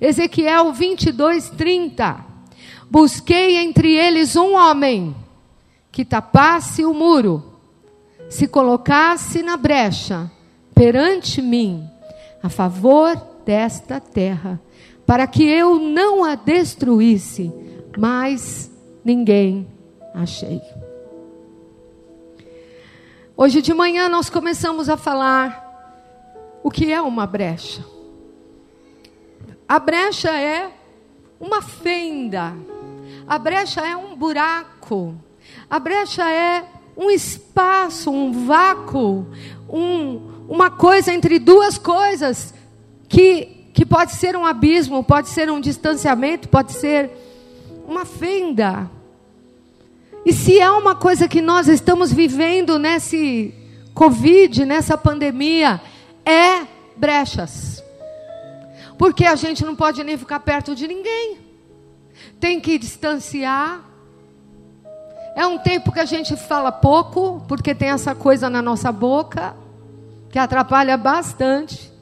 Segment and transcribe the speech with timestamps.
[0.00, 2.24] Ezequiel 22, 30.
[2.90, 5.14] Busquei entre eles um homem
[5.90, 7.42] que tapasse o muro,
[8.28, 10.30] se colocasse na brecha
[10.74, 11.88] perante mim,
[12.42, 14.60] a favor desta terra,
[15.04, 17.52] para que eu não a destruísse,
[17.98, 18.70] mas
[19.04, 19.66] ninguém
[20.14, 20.60] achei.
[23.36, 27.97] Hoje de manhã nós começamos a falar o que é uma brecha.
[29.68, 30.70] A brecha é
[31.38, 32.54] uma fenda,
[33.26, 35.14] a brecha é um buraco,
[35.68, 36.64] a brecha é
[36.96, 39.26] um espaço, um vácuo,
[39.68, 42.54] um, uma coisa entre duas coisas
[43.08, 47.10] que, que pode ser um abismo, pode ser um distanciamento, pode ser
[47.86, 48.90] uma fenda.
[50.24, 53.54] E se é uma coisa que nós estamos vivendo nesse
[53.92, 55.80] Covid, nessa pandemia,
[56.24, 57.77] é brechas.
[58.98, 61.38] Porque a gente não pode nem ficar perto de ninguém.
[62.40, 63.84] Tem que distanciar.
[65.36, 69.54] É um tempo que a gente fala pouco, porque tem essa coisa na nossa boca,
[70.30, 71.92] que atrapalha bastante.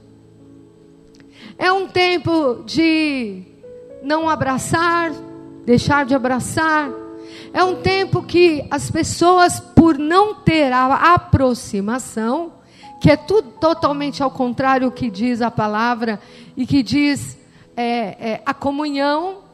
[1.58, 3.42] É um tempo de
[4.02, 5.12] não abraçar,
[5.64, 6.90] deixar de abraçar
[7.52, 12.52] é um tempo que as pessoas, por não ter a aproximação,
[13.00, 16.20] que é tudo totalmente ao contrário do que diz a palavra
[16.56, 17.36] e que diz
[17.76, 19.44] é, é, a comunhão,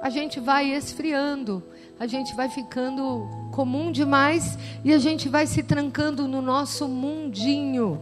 [0.00, 1.62] a gente vai esfriando,
[1.98, 8.00] a gente vai ficando comum demais e a gente vai se trancando no nosso mundinho.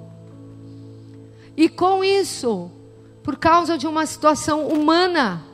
[1.57, 2.71] E com isso,
[3.23, 5.45] por causa de uma situação humana,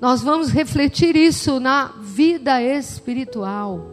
[0.00, 3.86] nós vamos refletir isso na vida espiritual.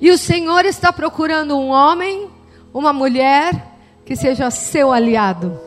[0.00, 2.28] E o Senhor está procurando um homem,
[2.72, 5.65] uma mulher que seja seu aliado.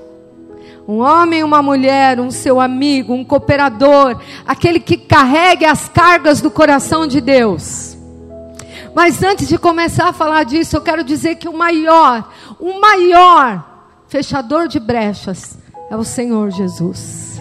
[0.90, 6.50] Um homem, uma mulher, um seu amigo, um cooperador, aquele que carregue as cargas do
[6.50, 7.95] coração de Deus.
[8.95, 12.28] Mas antes de começar a falar disso, eu quero dizer que o maior,
[12.60, 13.64] o maior
[14.08, 15.60] fechador de brechas
[15.92, 17.39] é o Senhor Jesus.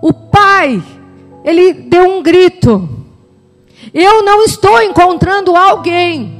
[0.00, 0.80] O pai,
[1.42, 2.88] ele deu um grito.
[3.92, 6.39] Eu não estou encontrando alguém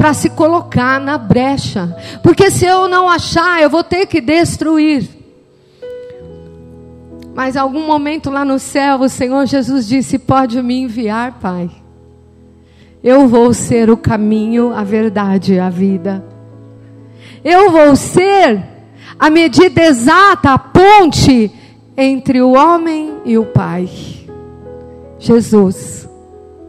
[0.00, 5.06] para se colocar na brecha, porque se eu não achar, eu vou ter que destruir.
[7.34, 11.70] Mas algum momento lá no céu, o Senhor Jesus disse: Pode me enviar, Pai.
[13.04, 16.24] Eu vou ser o caminho, a verdade e a vida.
[17.44, 18.58] Eu vou ser
[19.18, 21.52] a medida exata, a ponte
[21.94, 23.86] entre o homem e o Pai.
[25.18, 26.08] Jesus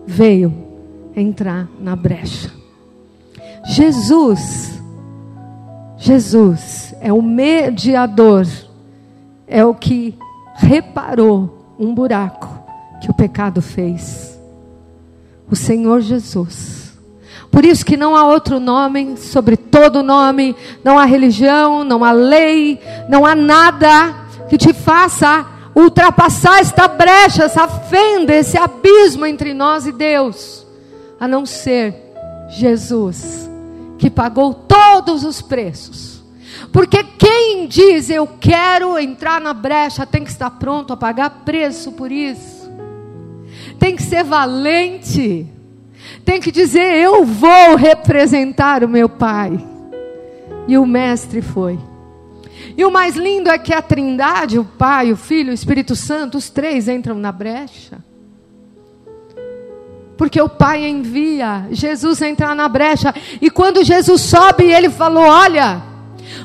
[0.06, 0.54] veio
[1.16, 2.60] entrar na brecha.
[3.64, 4.82] Jesus,
[5.98, 8.48] Jesus é o mediador,
[9.48, 10.18] é o que
[10.56, 12.48] reparou um buraco
[13.02, 14.40] que o pecado fez.
[15.50, 16.98] O Senhor Jesus.
[17.52, 22.12] Por isso que não há outro nome sobre todo nome, não há religião, não há
[22.14, 22.80] lei,
[23.10, 24.16] não há nada
[24.48, 25.46] que te faça
[25.76, 30.66] ultrapassar esta brecha, essa fenda, esse abismo entre nós e Deus,
[31.20, 31.96] a não ser
[32.50, 33.50] Jesus,
[34.02, 36.24] que pagou todos os preços.
[36.74, 41.92] Porque quem diz eu quero entrar na brecha tem que estar pronto a pagar preço
[41.92, 42.68] por isso.
[43.78, 45.46] Tem que ser valente.
[46.26, 49.64] Tem que dizer eu vou representar o meu pai.
[50.68, 51.78] E o mestre foi.
[52.76, 56.38] E o mais lindo é que a Trindade, o Pai, o Filho, o Espírito Santo,
[56.40, 58.00] os três entram na brecha.
[60.22, 63.12] Porque o Pai envia Jesus entrar na brecha.
[63.42, 65.82] E quando Jesus sobe, ele falou: Olha,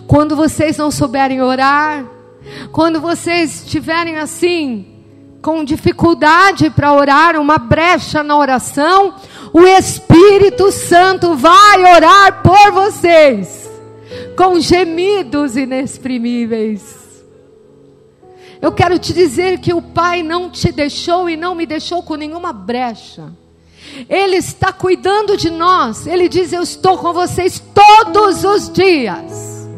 [0.06, 2.02] quando vocês não souberem orar,
[2.72, 4.86] quando vocês estiverem assim,
[5.42, 9.16] com dificuldade para orar, uma brecha na oração,
[9.52, 13.70] o Espírito Santo vai orar por vocês
[14.38, 16.96] com gemidos inexprimíveis.
[18.58, 22.14] Eu quero te dizer que o Pai não te deixou e não me deixou com
[22.14, 23.30] nenhuma brecha.
[24.08, 26.06] Ele está cuidando de nós.
[26.06, 29.68] Ele diz: Eu estou com vocês todos os dias.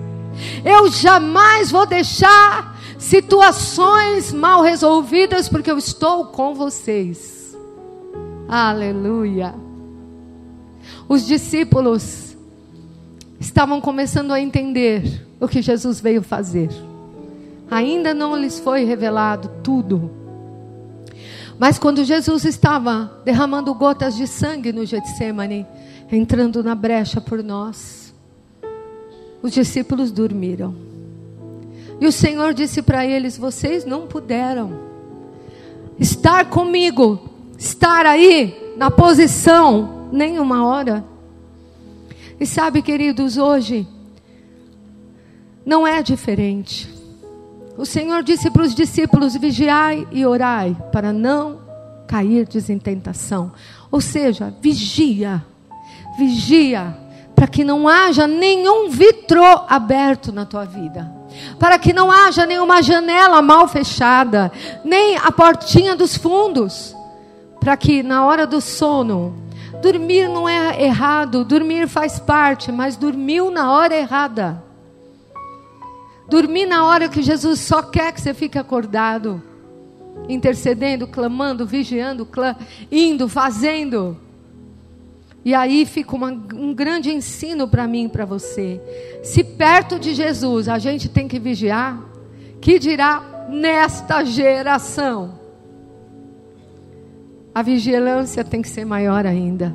[0.64, 7.56] Eu jamais vou deixar situações mal resolvidas, porque eu estou com vocês.
[8.48, 9.54] Aleluia.
[11.08, 12.36] Os discípulos
[13.40, 16.68] estavam começando a entender o que Jesus veio fazer.
[17.70, 20.10] Ainda não lhes foi revelado tudo.
[21.58, 25.66] Mas quando Jesus estava derramando gotas de sangue no Getsemane,
[26.10, 28.14] entrando na brecha por nós,
[29.42, 30.74] os discípulos dormiram.
[32.00, 34.78] E o Senhor disse para eles: Vocês não puderam
[35.98, 37.18] estar comigo,
[37.58, 41.04] estar aí na posição, nem uma hora.
[42.38, 43.86] E sabe, queridos, hoje
[45.66, 46.97] não é diferente.
[47.78, 51.60] O Senhor disse para os discípulos: vigiai e orai, para não
[52.06, 53.52] cair em tentação.
[53.90, 55.42] Ou seja, vigia,
[56.18, 56.94] vigia,
[57.34, 61.18] para que não haja nenhum vitrô aberto na tua vida
[61.58, 64.50] para que não haja nenhuma janela mal fechada,
[64.84, 66.94] nem a portinha dos fundos,
[67.60, 69.34] para que na hora do sono,
[69.82, 74.67] dormir não é errado, dormir faz parte, mas dormiu na hora errada.
[76.28, 79.42] Dormir na hora que Jesus só quer que você fique acordado,
[80.28, 82.28] intercedendo, clamando, vigiando,
[82.92, 84.16] indo, fazendo.
[85.42, 88.78] E aí fica uma, um grande ensino para mim e para você.
[89.22, 91.98] Se perto de Jesus a gente tem que vigiar,
[92.60, 95.38] que dirá nesta geração?
[97.54, 99.74] A vigilância tem que ser maior ainda.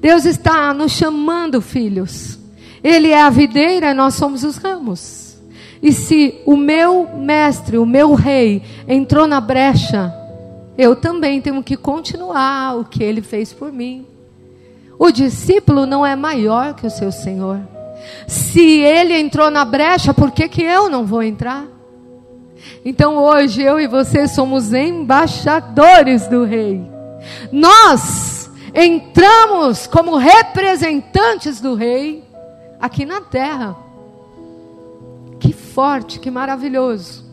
[0.00, 2.39] Deus está nos chamando, filhos.
[2.82, 5.36] Ele é a videira e nós somos os ramos.
[5.82, 10.14] E se o meu mestre, o meu rei, entrou na brecha,
[10.76, 14.06] eu também tenho que continuar o que ele fez por mim.
[14.98, 17.60] O discípulo não é maior que o seu Senhor.
[18.26, 21.66] Se ele entrou na brecha, por que, que eu não vou entrar?
[22.84, 26.82] Então hoje eu e você somos embaixadores do Rei.
[27.50, 32.22] Nós entramos como representantes do Rei
[32.80, 33.76] aqui na terra.
[35.38, 37.24] Que forte, que maravilhoso.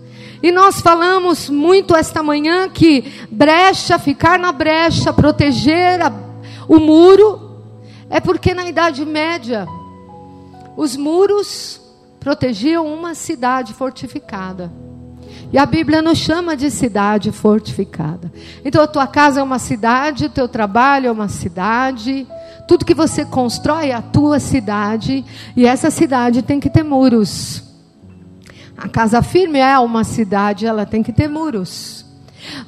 [0.41, 6.13] E nós falamos muito esta manhã que brecha, ficar na brecha, proteger a,
[6.67, 7.63] o muro,
[8.09, 9.65] é porque na Idade Média
[10.75, 11.81] os muros
[12.19, 14.71] protegiam uma cidade fortificada.
[15.51, 18.31] E a Bíblia nos chama de cidade fortificada.
[18.63, 22.27] Então a tua casa é uma cidade, o teu trabalho é uma cidade,
[22.67, 25.23] tudo que você constrói é a tua cidade,
[25.55, 27.63] e essa cidade tem que ter muros.
[28.77, 32.05] A casa firme é uma cidade, ela tem que ter muros.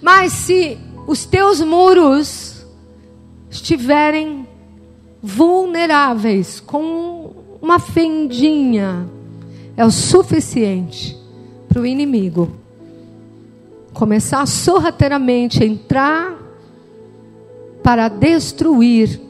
[0.01, 2.65] Mas se os teus muros
[3.49, 4.47] estiverem
[5.21, 9.07] vulneráveis, com uma fendinha,
[9.75, 11.17] é o suficiente
[11.67, 12.51] para o inimigo
[13.93, 16.33] começar sorrateiramente a entrar
[17.83, 19.28] para destruir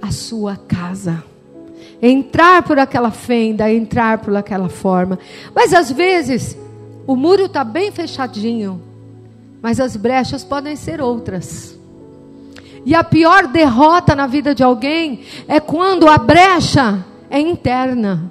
[0.00, 1.24] a sua casa
[2.00, 5.18] entrar por aquela fenda, entrar por aquela forma.
[5.54, 6.56] Mas às vezes
[7.06, 8.80] o muro está bem fechadinho,
[9.60, 11.76] mas as brechas podem ser outras.
[12.84, 18.30] E a pior derrota na vida de alguém é quando a brecha é interna.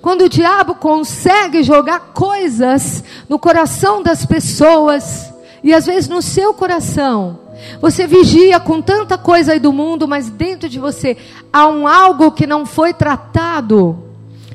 [0.00, 5.32] Quando o diabo consegue jogar coisas no coração das pessoas,
[5.64, 7.39] e às vezes no seu coração,
[7.80, 11.16] você vigia com tanta coisa aí do mundo, mas dentro de você
[11.52, 14.10] há um algo que não foi tratado.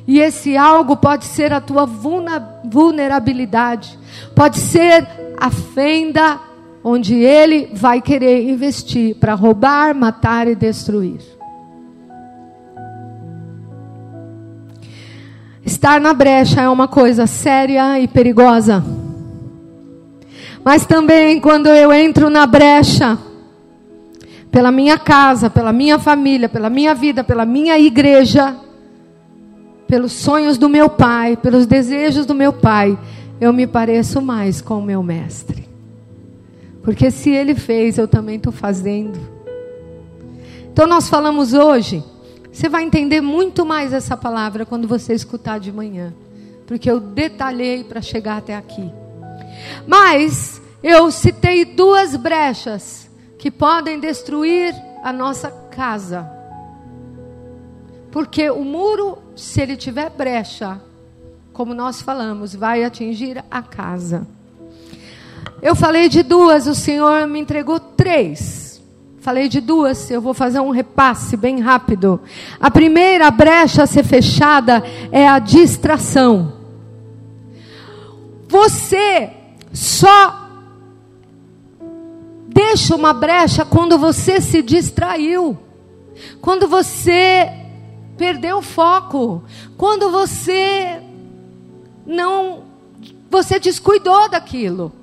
[0.08, 3.98] E esse algo pode ser a tua vulnerabilidade,
[4.36, 5.08] pode ser
[5.38, 6.40] a fenda
[6.84, 11.20] onde ele vai querer investir para roubar, matar e destruir.
[15.66, 19.05] Estar na brecha é uma coisa séria e perigosa.
[20.66, 23.20] Mas também quando eu entro na brecha,
[24.50, 28.56] pela minha casa, pela minha família, pela minha vida, pela minha igreja,
[29.88, 32.98] pelos sonhos do meu pai, pelos desejos do meu pai,
[33.40, 35.70] eu me pareço mais com o meu mestre.
[36.82, 39.20] Porque se ele fez, eu também estou fazendo.
[40.74, 42.04] Então nós falamos hoje,
[42.52, 46.12] você vai entender muito mais essa palavra quando você escutar de manhã.
[46.66, 49.05] Porque eu detalhei para chegar até aqui.
[49.88, 56.30] Mas eu citei duas brechas que podem destruir a nossa casa.
[58.12, 60.80] Porque o muro, se ele tiver brecha,
[61.52, 64.28] como nós falamos, vai atingir a casa.
[65.62, 68.82] Eu falei de duas, o Senhor me entregou três.
[69.20, 72.22] Falei de duas, eu vou fazer um repasse bem rápido.
[72.60, 76.54] A primeira brecha a ser fechada é a distração.
[78.48, 79.32] Você
[79.76, 80.48] só
[82.48, 85.58] deixa uma brecha quando você se distraiu,
[86.42, 87.52] quando você
[88.18, 89.44] perdeu o foco,
[89.78, 91.02] quando você
[92.06, 92.64] não,
[93.30, 94.94] você descuidou daquilo.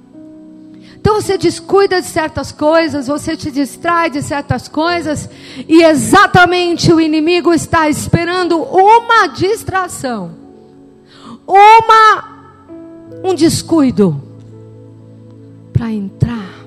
[0.97, 5.29] Então você descuida de certas coisas, você te distrai de certas coisas,
[5.69, 10.43] e exatamente o inimigo está esperando uma distração
[11.47, 12.33] uma
[13.25, 14.32] um descuido
[15.73, 16.65] para entrar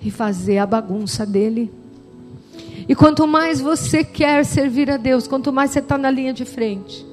[0.00, 1.72] e fazer a bagunça dele.
[2.88, 6.44] E quanto mais você quer servir a Deus, quanto mais você está na linha de
[6.44, 7.06] frente,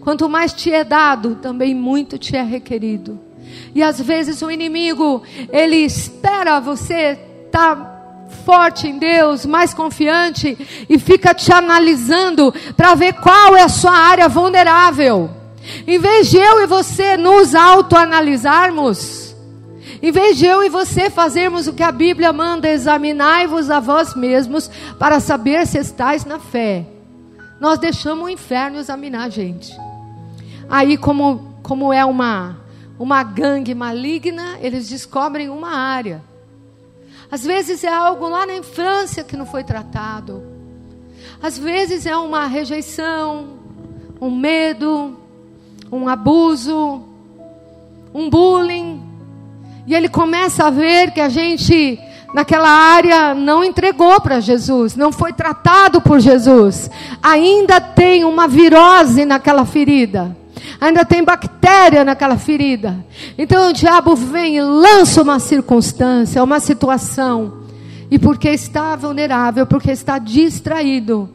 [0.00, 3.18] quanto mais te é dado, também muito te é requerido.
[3.74, 7.92] E às vezes o inimigo, ele espera você estar tá
[8.44, 10.56] forte em Deus, mais confiante,
[10.88, 15.30] e fica te analisando para ver qual é a sua área vulnerável.
[15.86, 19.31] Em vez de eu e você nos autoanalisarmos,
[20.02, 24.16] em vez de eu e você fazermos o que a Bíblia manda, examinai-vos a vós
[24.16, 24.68] mesmos
[24.98, 26.84] para saber se estáis na fé.
[27.60, 29.72] Nós deixamos o inferno examinar a gente.
[30.68, 32.58] Aí, como, como é uma,
[32.98, 36.20] uma gangue maligna, eles descobrem uma área.
[37.30, 40.42] Às vezes é algo lá na infância que não foi tratado.
[41.40, 43.60] Às vezes é uma rejeição,
[44.20, 45.16] um medo,
[45.92, 47.04] um abuso,
[48.12, 48.81] um bullying.
[49.86, 51.98] E ele começa a ver que a gente
[52.34, 56.90] naquela área não entregou para Jesus, não foi tratado por Jesus.
[57.22, 60.36] Ainda tem uma virose naquela ferida
[60.80, 63.04] ainda tem bactéria naquela ferida.
[63.38, 67.62] Então o diabo vem e lança uma circunstância, uma situação.
[68.10, 71.30] E porque está vulnerável, porque está distraído,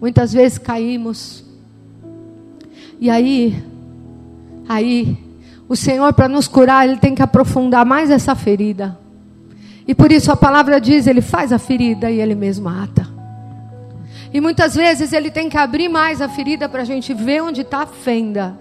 [0.00, 1.44] muitas vezes caímos.
[2.98, 3.62] E aí,
[4.68, 5.16] aí,
[5.70, 8.98] o Senhor, para nos curar, Ele tem que aprofundar mais essa ferida.
[9.86, 13.08] E por isso a palavra diz: Ele faz a ferida e Ele mesmo ata.
[14.34, 17.60] E muitas vezes Ele tem que abrir mais a ferida para a gente ver onde
[17.60, 18.58] está a fenda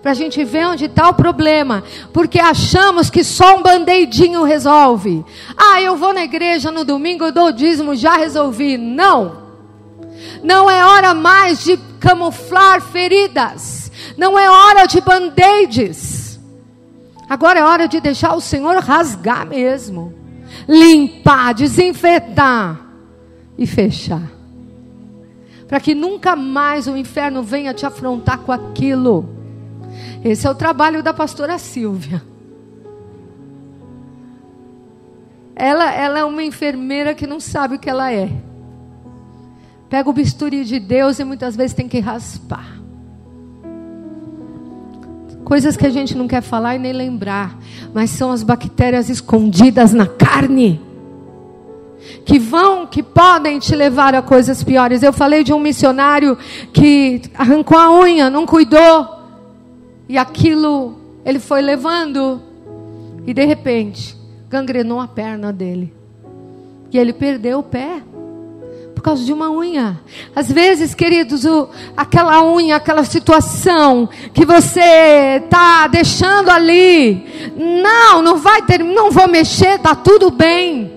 [0.00, 1.82] para a gente ver onde está o problema,
[2.12, 5.24] porque achamos que só um band-aidinho resolve.
[5.56, 8.76] Ah, eu vou na igreja no domingo, eu dou o dízimo, já resolvi.
[8.76, 9.42] Não,
[10.42, 16.13] não é hora mais de camuflar feridas, não é hora de band-aids.
[17.34, 20.14] Agora é hora de deixar o Senhor rasgar mesmo,
[20.68, 22.80] limpar, desinfetar
[23.58, 24.22] e fechar.
[25.66, 29.28] Para que nunca mais o inferno venha te afrontar com aquilo.
[30.24, 32.22] Esse é o trabalho da pastora Silvia.
[35.56, 38.30] Ela, ela é uma enfermeira que não sabe o que ela é.
[39.90, 42.83] Pega o bisturi de Deus e muitas vezes tem que raspar.
[45.44, 47.58] Coisas que a gente não quer falar e nem lembrar,
[47.92, 50.80] mas são as bactérias escondidas na carne
[52.24, 55.02] que vão, que podem te levar a coisas piores.
[55.02, 56.36] Eu falei de um missionário
[56.72, 59.08] que arrancou a unha, não cuidou,
[60.08, 62.40] e aquilo ele foi levando.
[63.26, 64.16] E de repente,
[64.48, 65.92] gangrenou a perna dele.
[66.92, 68.02] E ele perdeu o pé.
[69.04, 70.00] Causa de uma unha.
[70.34, 77.52] Às vezes, queridos, o, aquela unha, aquela situação que você está deixando ali.
[77.54, 80.90] Não, não vai ter, não vou mexer, está tudo bem.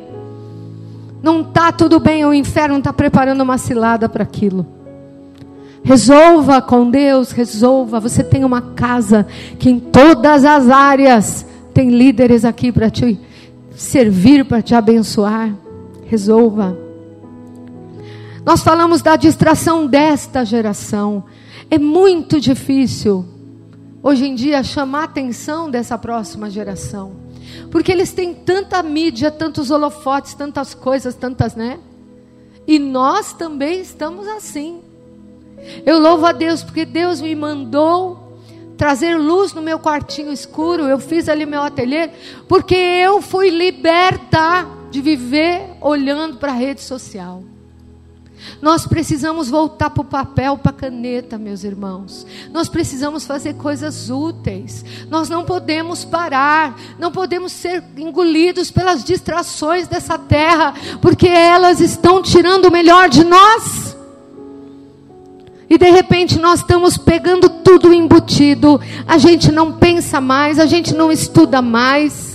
[1.21, 4.65] Não está tudo bem, o inferno está preparando uma cilada para aquilo.
[5.83, 7.99] Resolva com Deus, resolva.
[7.99, 9.27] Você tem uma casa
[9.59, 13.19] que em todas as áreas tem líderes aqui para te
[13.75, 15.53] servir, para te abençoar.
[16.05, 16.86] Resolva.
[18.47, 21.25] Nós falamos da distração desta geração.
[21.69, 23.25] É muito difícil
[24.01, 27.11] hoje em dia chamar a atenção dessa próxima geração.
[27.69, 31.77] Porque eles têm tanta mídia, tantos holofotes, tantas coisas, tantas, né?
[32.65, 34.79] E nós também estamos assim.
[35.85, 38.39] Eu louvo a Deus porque Deus me mandou
[38.77, 40.83] trazer luz no meu quartinho escuro.
[40.83, 42.11] Eu fiz ali meu ateliê
[42.47, 47.43] porque eu fui liberta de viver olhando para a rede social.
[48.61, 52.25] Nós precisamos voltar para o papel, para a caneta, meus irmãos.
[52.51, 54.83] Nós precisamos fazer coisas úteis.
[55.09, 62.21] Nós não podemos parar, não podemos ser engolidos pelas distrações dessa terra, porque elas estão
[62.21, 63.95] tirando o melhor de nós.
[65.69, 70.93] E de repente nós estamos pegando tudo embutido, a gente não pensa mais, a gente
[70.93, 72.26] não estuda mais.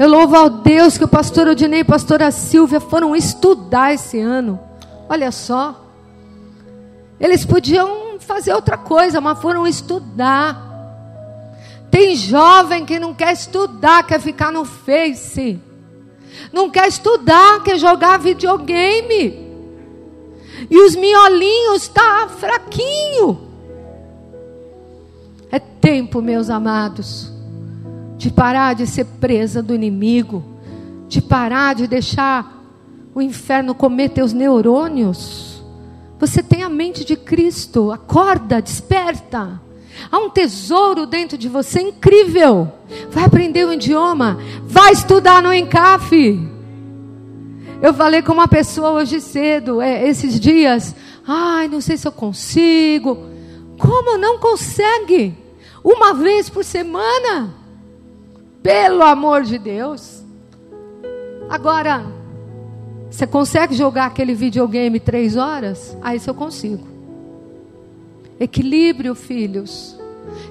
[0.00, 4.18] Eu louvo ao Deus que o pastor Odinei e a pastora Silvia foram estudar esse
[4.18, 4.58] ano.
[5.06, 5.78] Olha só.
[7.20, 10.58] Eles podiam fazer outra coisa, mas foram estudar.
[11.90, 15.60] Tem jovem que não quer estudar, quer ficar no Face.
[16.50, 19.50] Não quer estudar, quer jogar videogame.
[20.70, 23.50] E os miolinhos tá fraquinho.
[25.52, 27.30] É tempo, meus amados,
[28.20, 30.44] de parar de ser presa do inimigo,
[31.08, 32.62] de parar de deixar
[33.14, 35.64] o inferno comer teus neurônios.
[36.18, 39.58] Você tem a mente de Cristo, acorda, desperta.
[40.12, 42.70] Há um tesouro dentro de você incrível.
[43.10, 44.38] Vai aprender o idioma.
[44.64, 46.46] Vai estudar no Encaf.
[47.80, 50.94] Eu falei com uma pessoa hoje cedo, é, esses dias.
[51.26, 53.16] Ai, não sei se eu consigo.
[53.78, 55.34] Como não consegue?
[55.82, 57.59] Uma vez por semana?
[58.62, 60.22] Pelo amor de Deus.
[61.48, 62.04] Agora,
[63.10, 65.96] você consegue jogar aquele videogame três horas?
[66.02, 66.86] Aí isso eu consigo.
[68.38, 69.98] Equilíbrio, filhos.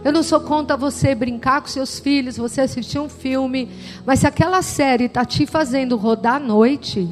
[0.04, 3.70] Eu não sou contra você brincar com seus filhos, você assistir um filme,
[4.06, 7.08] mas se aquela série está te fazendo rodar à noite,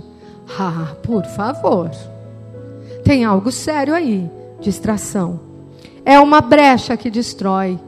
[0.60, 1.92] ah, por favor.
[3.04, 5.40] Tem algo sério aí, distração.
[6.04, 7.80] É uma brecha que destrói.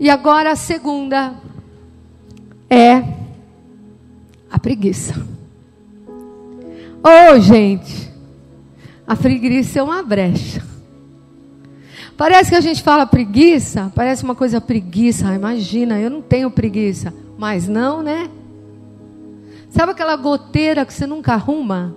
[0.00, 1.34] E agora a segunda
[2.70, 3.04] é
[4.50, 5.14] a preguiça.
[7.04, 8.10] Oh, gente,
[9.06, 10.64] a preguiça é uma brecha.
[12.16, 15.28] Parece que a gente fala preguiça, parece uma coisa preguiça.
[15.28, 17.12] Ah, imagina, eu não tenho preguiça.
[17.36, 18.30] Mas não, né?
[19.68, 21.94] Sabe aquela goteira que você nunca arruma?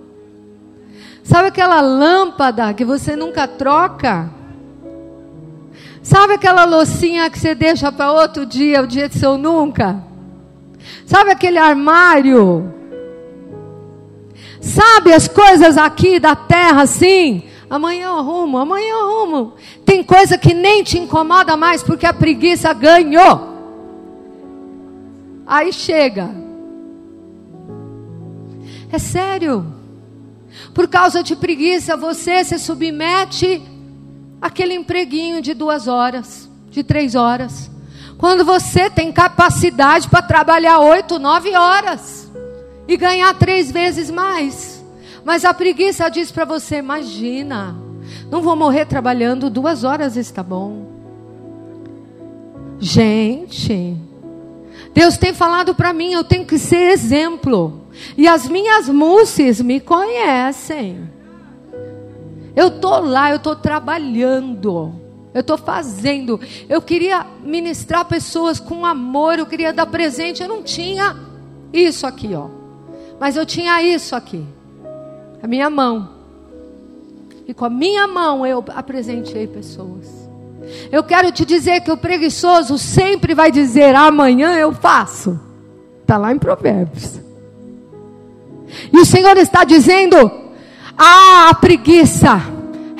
[1.22, 4.30] Sabe aquela lâmpada que você nunca troca?
[6.04, 10.00] Sabe aquela loucinha que você deixa para outro dia, o dia de seu nunca?
[11.04, 12.72] Sabe aquele armário
[14.64, 17.42] Sabe as coisas aqui da terra assim?
[17.68, 19.52] Amanhã eu arrumo, amanhã eu arrumo.
[19.84, 23.52] Tem coisa que nem te incomoda mais porque a preguiça ganhou.
[25.46, 26.34] Aí chega.
[28.90, 29.66] É sério.
[30.72, 33.60] Por causa de preguiça, você se submete
[34.40, 37.70] àquele empreguinho de duas horas, de três horas.
[38.18, 42.30] Quando você tem capacidade para trabalhar oito, nove horas
[42.86, 44.84] e ganhar três vezes mais.
[45.24, 47.76] Mas a preguiça diz para você: imagina,
[48.30, 50.92] não vou morrer trabalhando duas horas, está bom.
[52.78, 53.96] Gente,
[54.92, 57.82] Deus tem falado para mim, eu tenho que ser exemplo.
[58.16, 61.08] E as minhas musses me conhecem.
[62.56, 64.92] Eu estou lá, eu estou trabalhando.
[65.32, 66.40] Eu estou fazendo.
[66.68, 69.38] Eu queria ministrar pessoas com amor.
[69.38, 70.42] Eu queria dar presente.
[70.42, 71.16] Eu não tinha
[71.72, 72.48] isso aqui, ó.
[73.18, 74.44] Mas eu tinha isso aqui,
[75.42, 76.10] a minha mão.
[77.46, 80.06] E com a minha mão eu apresentei pessoas.
[80.90, 85.38] Eu quero te dizer que o preguiçoso sempre vai dizer: amanhã eu faço.
[86.00, 87.20] Está lá em Provérbios.
[88.92, 90.30] E o Senhor está dizendo:
[90.96, 92.40] ah, a preguiça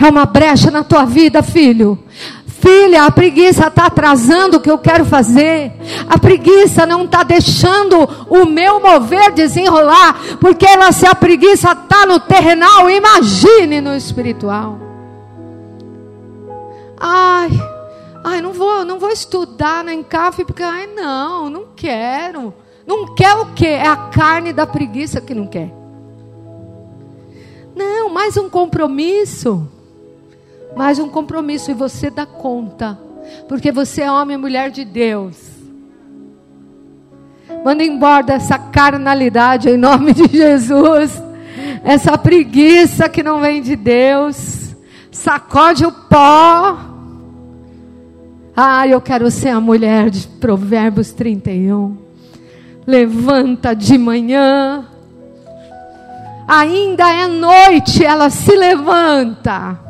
[0.02, 1.98] é uma brecha na tua vida, filho.
[2.46, 5.72] Filha, a preguiça está atrasando o que eu quero fazer.
[6.08, 10.18] A preguiça não está deixando o meu mover desenrolar.
[10.40, 14.78] Porque ela, se a preguiça está no terrenal, imagine no espiritual.
[16.98, 17.50] Ai,
[18.24, 22.54] ai, não vou, não vou estudar na Encaf, porque, ai, não, não quero.
[22.86, 23.66] Não quer o quê?
[23.66, 25.83] É a carne da preguiça que não quer.
[27.74, 29.68] Não, mais um compromisso
[30.76, 32.98] mais um compromisso e você dá conta,
[33.48, 35.36] porque você é homem e mulher de Deus.
[37.64, 41.22] Manda embora essa carnalidade em nome de Jesus,
[41.84, 44.74] essa preguiça que não vem de Deus.
[45.10, 46.76] Sacode o pó.
[48.56, 51.96] Ah, eu quero ser a mulher de Provérbios 31.
[52.86, 54.86] Levanta de manhã.
[56.46, 59.84] Ainda é noite, ela se levanta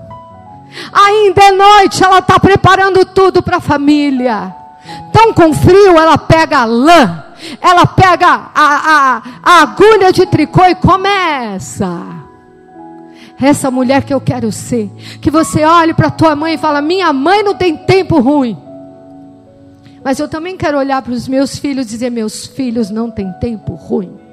[0.93, 4.55] Ainda é noite, ela está preparando tudo para a família.
[5.13, 7.25] Tão com frio, ela pega a lã,
[7.61, 11.89] ela pega a, a, a agulha de tricô e começa.
[13.41, 14.91] Essa mulher que eu quero ser.
[15.21, 18.57] Que você olhe para tua mãe e fala: Minha mãe não tem tempo ruim.
[20.03, 23.33] Mas eu também quero olhar para os meus filhos e dizer: Meus filhos não têm
[23.41, 24.24] tempo ruim.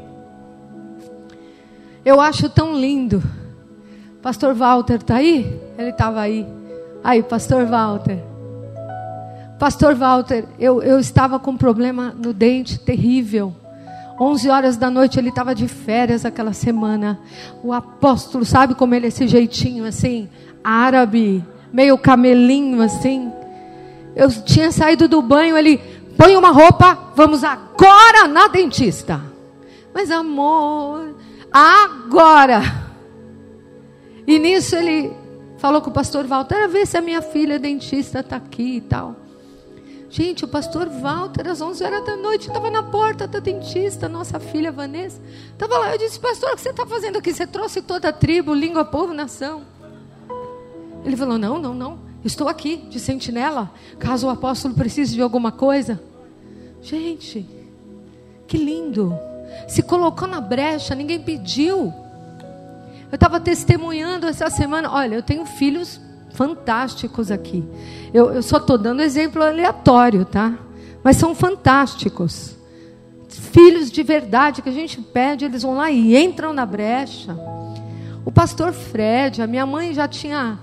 [2.04, 3.22] Eu acho tão lindo
[4.22, 5.60] Pastor Walter está aí?
[5.78, 6.46] Ele estava aí.
[7.04, 8.20] Aí, Pastor Walter.
[9.58, 13.56] Pastor Walter, eu, eu estava com um problema no dente terrível.
[14.20, 17.20] 11 horas da noite ele estava de férias aquela semana.
[17.64, 20.30] O apóstolo, sabe como ele é esse jeitinho assim,
[20.64, 23.32] árabe, meio camelinho assim.
[24.16, 25.80] Eu tinha saído do banho, ele
[26.16, 29.20] põe uma roupa, vamos agora na dentista.
[29.94, 31.16] Mas amor,
[31.52, 32.82] agora
[34.28, 35.12] e nisso ele
[35.58, 39.16] falou com o pastor Walter, ver se a minha filha dentista está aqui e tal.
[40.10, 44.40] Gente, o pastor Walter, às 11 horas da noite, estava na porta da dentista, nossa
[44.40, 45.22] filha Vanessa.
[45.54, 47.34] Estava lá, eu disse, pastor, o que você está fazendo aqui?
[47.34, 49.64] Você trouxe toda a tribo, língua, povo, nação.
[51.06, 52.00] Ele falou, não, não, não.
[52.26, 56.02] Estou aqui de sentinela, caso o apóstolo precise de alguma coisa.
[56.82, 57.48] Gente,
[58.48, 59.18] que lindo.
[59.68, 61.94] Se colocou na brecha, ninguém pediu.
[63.12, 64.92] Eu estava testemunhando essa semana.
[64.92, 66.00] Olha, eu tenho filhos
[66.34, 67.64] fantásticos aqui.
[68.14, 70.54] Eu, eu só estou dando exemplo aleatório, tá?
[71.04, 72.56] Mas são fantásticos.
[73.30, 77.38] Filhos de verdade que a gente pede, eles vão lá e entram na brecha.
[78.24, 80.60] O pastor Fred, a minha mãe já tinha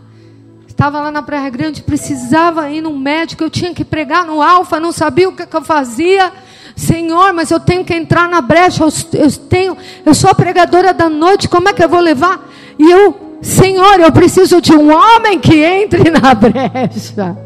[0.79, 4.79] estava lá na Praia Grande, precisava ir no médico, eu tinha que pregar no Alfa,
[4.79, 6.33] não sabia o que, que eu fazia.
[6.79, 8.89] Senhor, mas eu tenho que entrar na brecha, eu,
[9.21, 12.49] eu, tenho, eu sou a pregadora da noite, como é que eu vou levar?
[12.79, 17.37] E eu, Senhor, eu preciso de um homem que entre na brecha.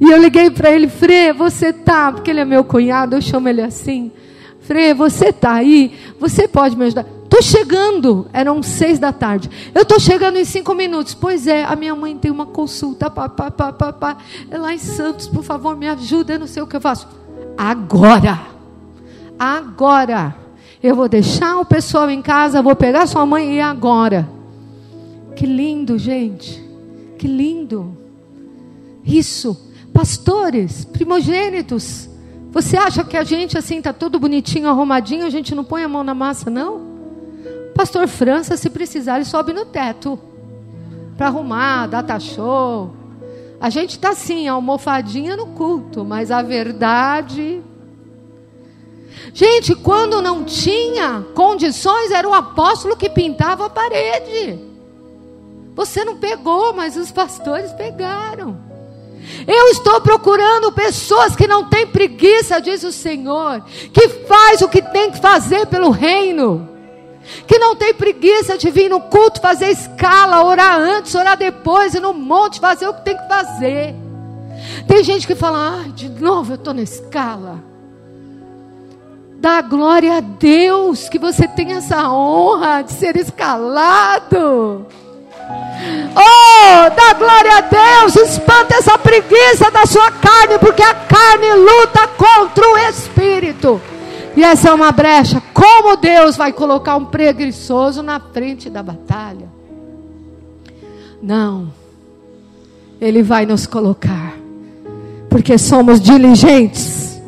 [0.00, 3.50] E eu liguei para ele, Frei, você tá, porque ele é meu cunhado, eu chamo
[3.50, 4.10] ele assim.
[4.62, 7.04] Frei, você tá aí, você pode me ajudar.
[7.24, 9.50] Estou chegando, eram seis da tarde.
[9.74, 11.12] Eu estou chegando em cinco minutos.
[11.12, 13.10] Pois é, a minha mãe tem uma consulta.
[13.10, 14.16] Pá, pá, pá, pá, pá.
[14.50, 16.32] É lá em Santos, por favor, me ajuda.
[16.32, 17.06] Eu não sei o que eu faço.
[17.62, 18.40] Agora,
[19.38, 20.34] agora.
[20.82, 24.26] Eu vou deixar o pessoal em casa, vou pegar sua mãe e agora.
[25.36, 26.58] Que lindo, gente.
[27.18, 27.94] Que lindo.
[29.04, 29.70] Isso.
[29.92, 32.08] Pastores, primogênitos.
[32.50, 35.88] Você acha que a gente assim está todo bonitinho, arrumadinho, a gente não põe a
[35.88, 36.80] mão na massa, não?
[37.74, 40.18] Pastor França, se precisar, ele sobe no teto
[41.14, 42.99] para arrumar, data show.
[43.60, 47.62] A gente está assim, almofadinha no culto, mas a verdade.
[49.34, 54.58] Gente, quando não tinha condições, era o apóstolo que pintava a parede.
[55.74, 58.56] Você não pegou, mas os pastores pegaram.
[59.46, 64.80] Eu estou procurando pessoas que não têm preguiça, diz o Senhor, que faz o que
[64.80, 66.69] tem que fazer pelo reino
[67.46, 72.00] que não tem preguiça de vir no culto fazer escala, orar antes, orar depois, e
[72.00, 73.94] no monte fazer o que tem que fazer.
[74.86, 77.62] Tem gente que fala, ah, de novo eu estou na escala.
[79.40, 84.86] Dá glória a Deus que você tem essa honra de ser escalado.
[86.14, 92.06] Oh, dá glória a Deus, espanta essa preguiça da sua carne, porque a carne luta
[92.08, 93.80] contra o espírito.
[94.36, 95.42] E essa é uma brecha.
[95.52, 99.48] Como Deus vai colocar um preguiçoso na frente da batalha?
[101.22, 101.72] Não.
[103.00, 104.34] Ele vai nos colocar.
[105.28, 107.20] Porque somos diligentes.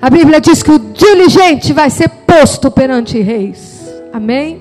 [0.00, 3.88] A Bíblia diz que o diligente vai ser posto perante reis.
[4.12, 4.60] Amém?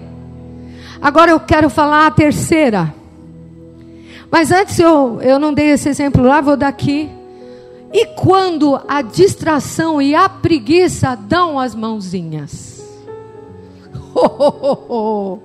[1.02, 2.94] Agora eu quero falar a terceira.
[4.30, 7.10] Mas antes eu, eu não dei esse exemplo lá, vou dar aqui.
[7.94, 12.72] E quando a distração e a preguiça dão as mãozinhas?
[14.14, 15.40] Oh, oh, oh,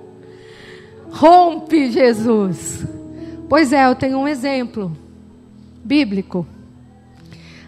[1.09, 2.85] Rompe, Jesus.
[3.47, 4.91] Pois é, eu tenho um exemplo
[5.83, 6.45] bíblico.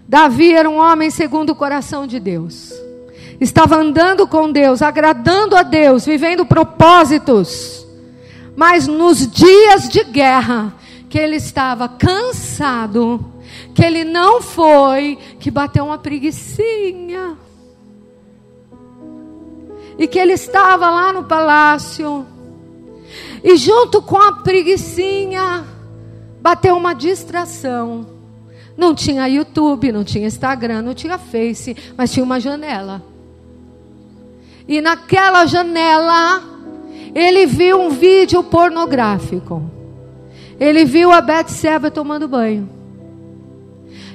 [0.07, 2.73] Davi era um homem segundo o coração de Deus.
[3.39, 7.87] Estava andando com Deus, agradando a Deus, vivendo propósitos.
[8.55, 10.73] Mas nos dias de guerra,
[11.07, 13.23] que ele estava cansado,
[13.79, 17.37] que ele não foi, que bateu uma preguiçinha.
[19.97, 22.25] E que ele estava lá no palácio.
[23.41, 25.65] E junto com a preguiçinha,
[26.41, 28.05] bateu uma distração.
[28.75, 33.01] Não tinha YouTube, não tinha Instagram, não tinha Face, mas tinha uma janela.
[34.67, 36.43] E naquela janela,
[37.15, 39.71] ele viu um vídeo pornográfico.
[40.59, 42.78] Ele viu a Betseba tomando banho.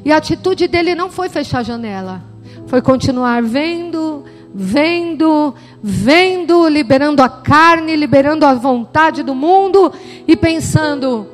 [0.04, 2.22] E a atitude dele não foi fechar a janela,
[2.66, 9.92] foi continuar vendo, vendo, vendo, liberando a carne, liberando a vontade do mundo
[10.28, 11.26] e pensando: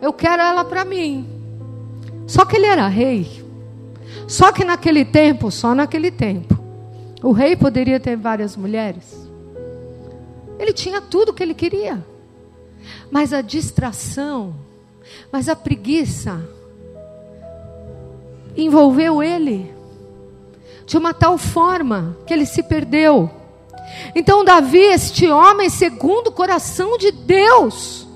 [0.00, 1.28] eu quero ela para mim.
[2.26, 3.42] Só que ele era rei.
[4.26, 6.58] Só que naquele tempo, só naquele tempo,
[7.22, 9.28] o rei poderia ter várias mulheres.
[10.58, 12.04] Ele tinha tudo que ele queria.
[13.10, 14.54] Mas a distração,
[15.30, 16.40] mas a preguiça,
[18.56, 19.72] envolveu ele
[20.86, 23.30] de uma tal forma que ele se perdeu.
[24.14, 28.06] Então, Davi, este homem, segundo o coração de Deus,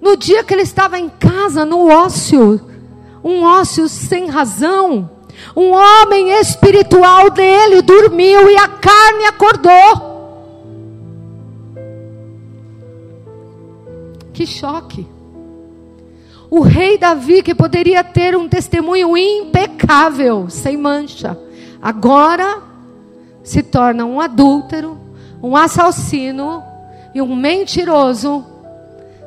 [0.00, 2.60] no dia que ele estava em casa, no ócio,
[3.22, 5.10] um ócio sem razão,
[5.56, 10.10] um homem espiritual dele dormiu e a carne acordou.
[14.32, 15.06] Que choque
[16.50, 21.38] o rei Davi, que poderia ter um testemunho impecável, sem mancha,
[21.80, 22.60] agora
[23.42, 24.98] se torna um adúltero,
[25.40, 26.62] um assassino
[27.14, 28.44] e um mentiroso,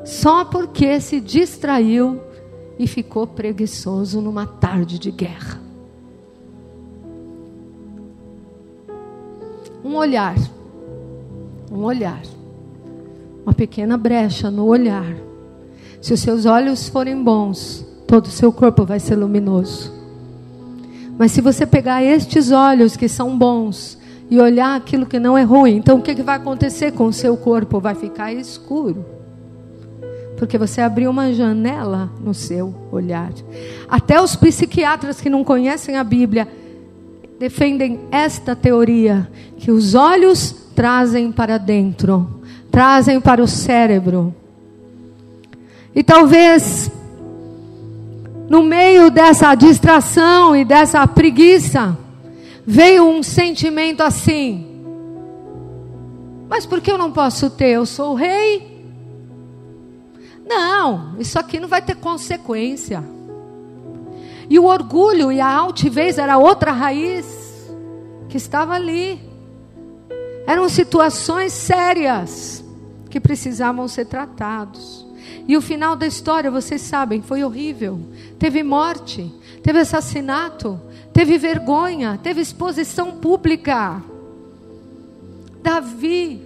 [0.04, 2.20] só porque se distraiu
[2.78, 5.62] e ficou preguiçoso numa tarde de guerra.
[9.82, 10.36] Um olhar,
[11.72, 12.22] um olhar,
[13.46, 15.33] uma pequena brecha no olhar.
[16.04, 19.90] Se os seus olhos forem bons, todo o seu corpo vai ser luminoso.
[21.18, 23.98] Mas se você pegar estes olhos que são bons
[24.30, 27.38] e olhar aquilo que não é ruim, então o que, vai acontecer com o seu
[27.38, 27.80] corpo?
[27.80, 29.06] Vai ficar escuro.
[30.38, 33.32] Porque você abriu uma janela no seu olhar.
[33.88, 36.50] Até os psiquiatras que não conhecem a Bíblia
[37.40, 44.36] defendem esta teoria: que os olhos trazem para dentro, trazem para o cérebro.
[45.96, 46.92] E talvez
[48.50, 51.98] no meio dessa distração e dessa preguiça,
[52.66, 54.74] veio um sentimento assim:
[56.54, 57.70] mas por que eu não posso ter?
[57.70, 58.86] Eu sou o rei.
[60.46, 63.04] Não, isso aqui não vai ter consequência.
[64.48, 67.26] E o orgulho e a altivez era outra raiz
[68.30, 69.20] que estava ali.
[70.46, 72.64] Eram situações sérias
[73.10, 75.08] que precisavam ser tratados.
[75.48, 78.00] E o final da história, vocês sabem, foi horrível.
[78.40, 80.80] Teve morte, teve assassinato,
[81.12, 84.02] teve vergonha, teve exposição pública.
[85.62, 86.42] Davi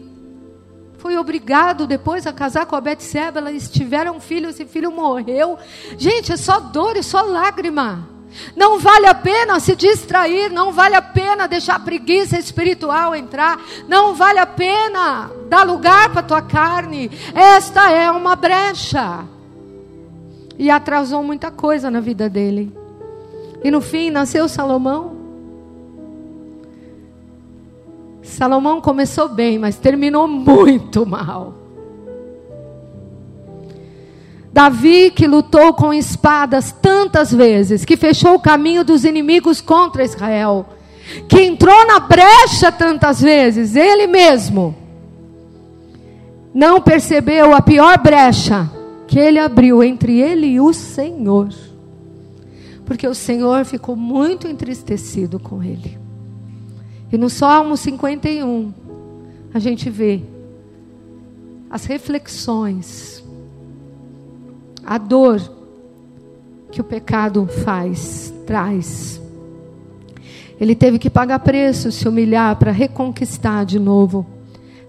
[0.97, 5.57] foi obrigado depois a casar com a Betseba, eles tiveram filho, esse filho morreu.
[5.97, 8.16] Gente, é só dor e só lágrima.
[8.55, 13.59] Não vale a pena se distrair, não vale a pena deixar a preguiça espiritual entrar,
[13.87, 17.11] não vale a pena dar lugar para tua carne.
[17.33, 19.25] Esta é uma brecha.
[20.57, 22.75] E atrasou muita coisa na vida dele.
[23.63, 25.15] E no fim nasceu Salomão.
[28.23, 31.56] Salomão começou bem, mas terminou muito mal.
[34.57, 40.65] Davi que lutou com espadas tantas vezes, que fechou o caminho dos inimigos contra Israel,
[41.29, 44.75] que entrou na brecha tantas vezes, ele mesmo
[46.55, 48.67] não percebeu a pior brecha
[49.05, 51.49] que ele abriu entre ele e o Senhor.
[52.83, 55.99] Porque o Senhor ficou muito entristecido com ele.
[57.11, 58.73] E no Salmo 51,
[59.53, 60.23] a gente vê
[61.69, 63.16] as reflexões
[64.87, 65.41] a dor
[66.71, 69.21] que o pecado faz, traz.
[70.57, 74.25] Ele teve que pagar preço, se humilhar para reconquistar de novo.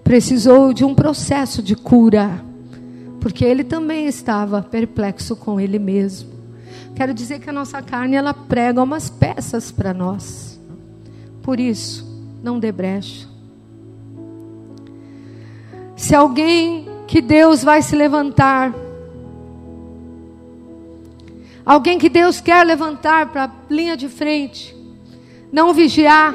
[0.01, 2.41] Precisou de um processo de cura,
[3.19, 6.29] porque ele também estava perplexo com ele mesmo.
[6.95, 10.57] Quero dizer que a nossa carne ela prega umas peças para nós.
[11.41, 12.07] Por isso,
[12.41, 13.27] não dê brecha.
[15.95, 18.73] Se alguém que Deus vai se levantar
[21.65, 24.75] Alguém que Deus quer levantar para a linha de frente.
[25.51, 26.33] Não vigiar.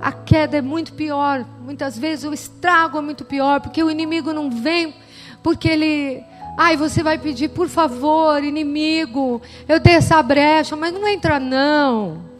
[0.00, 1.44] A queda é muito pior.
[1.60, 4.94] Muitas vezes o estrago é muito pior, porque o inimigo não vem,
[5.42, 6.22] porque ele.
[6.58, 12.32] Ai, você vai pedir, por favor, inimigo, eu dei essa brecha, mas não entra não.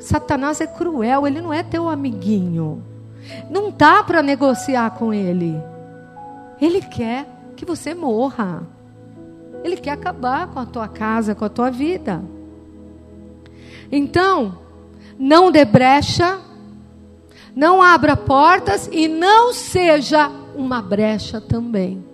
[0.00, 2.82] Satanás é cruel, ele não é teu amiguinho.
[3.50, 5.54] Não dá para negociar com ele.
[6.60, 8.66] Ele quer que você morra.
[9.64, 12.22] Ele quer acabar com a tua casa, com a tua vida.
[13.90, 14.58] Então,
[15.18, 16.38] não dê brecha,
[17.54, 22.04] não abra portas e não seja uma brecha também.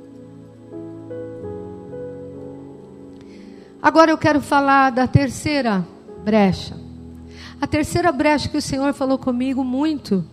[3.83, 5.85] Agora eu quero falar da terceira
[6.25, 6.77] brecha.
[7.61, 10.25] A terceira brecha que o Senhor falou comigo muito,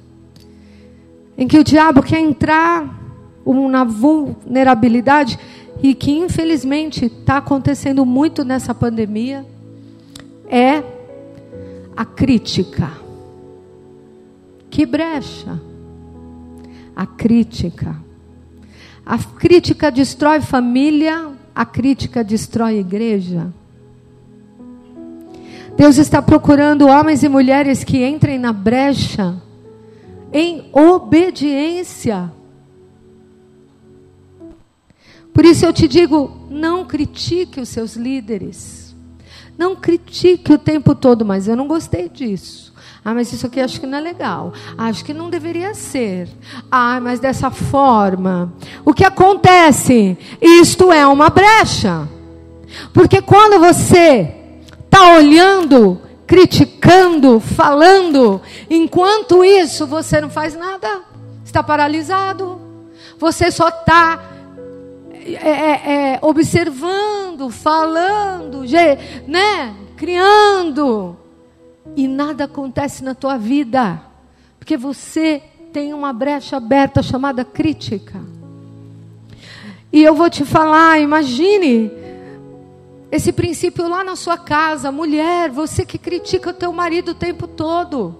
[1.37, 2.98] em que o diabo quer entrar
[3.53, 5.39] na vulnerabilidade
[5.81, 9.45] e que infelizmente está acontecendo muito nessa pandemia
[10.47, 10.83] é
[11.95, 12.91] a crítica.
[14.69, 15.59] Que brecha!
[16.95, 17.95] A crítica.
[19.05, 23.53] A crítica destrói família, a crítica destrói igreja.
[25.75, 29.41] Deus está procurando homens e mulheres que entrem na brecha
[30.33, 32.31] em obediência
[35.39, 38.93] por isso eu te digo: não critique os seus líderes.
[39.57, 42.73] Não critique o tempo todo, mas eu não gostei disso.
[43.05, 44.51] Ah, mas isso aqui acho que não é legal.
[44.77, 46.27] Acho que não deveria ser.
[46.69, 48.51] Ah, mas dessa forma.
[48.83, 50.17] O que acontece?
[50.41, 52.05] Isto é uma brecha.
[52.91, 54.35] Porque quando você
[54.83, 60.99] está olhando, criticando, falando, enquanto isso você não faz nada,
[61.45, 62.59] está paralisado.
[63.17, 64.38] Você só está
[65.35, 68.63] é, é, é, observando, falando,
[69.27, 69.75] né?
[69.95, 71.17] criando,
[71.95, 74.01] e nada acontece na tua vida,
[74.57, 78.19] porque você tem uma brecha aberta chamada crítica.
[79.91, 81.91] E eu vou te falar, imagine
[83.11, 87.47] esse princípio lá na sua casa, mulher, você que critica o teu marido o tempo
[87.47, 88.15] todo.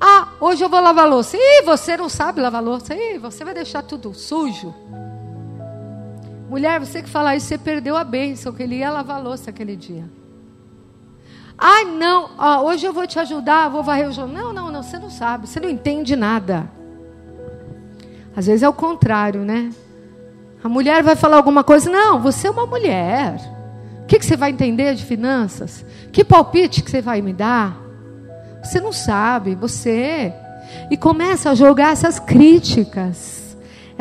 [0.00, 1.36] Ah, hoje eu vou lavar louça.
[1.36, 2.92] Ih, você não sabe lavar louça.
[2.92, 4.74] Ih, você vai deixar tudo sujo.
[6.52, 9.74] Mulher, você que fala isso, você perdeu a bênção, que ele ia lavar louça aquele
[9.74, 10.04] dia.
[11.56, 14.52] Ai, não, ó, hoje eu vou te ajudar, vou varrer o jornal.
[14.52, 16.70] Não, não, não, você não sabe, você não entende nada.
[18.36, 19.70] Às vezes é o contrário, né?
[20.62, 23.36] A mulher vai falar alguma coisa, não, você é uma mulher.
[24.02, 25.86] O que, que você vai entender de finanças?
[26.12, 27.80] Que palpite que você vai me dar?
[28.62, 30.34] Você não sabe, você.
[30.90, 33.41] E começa a jogar essas críticas,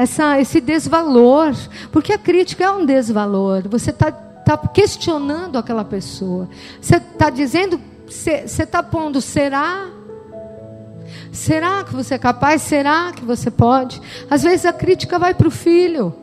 [0.01, 1.53] essa, esse desvalor.
[1.91, 3.67] Porque a crítica é um desvalor.
[3.69, 6.49] Você está tá questionando aquela pessoa.
[6.81, 9.87] Você está dizendo, você está pondo, será?
[11.31, 12.61] Será que você é capaz?
[12.61, 14.01] Será que você pode?
[14.29, 16.13] Às vezes a crítica vai para o filho.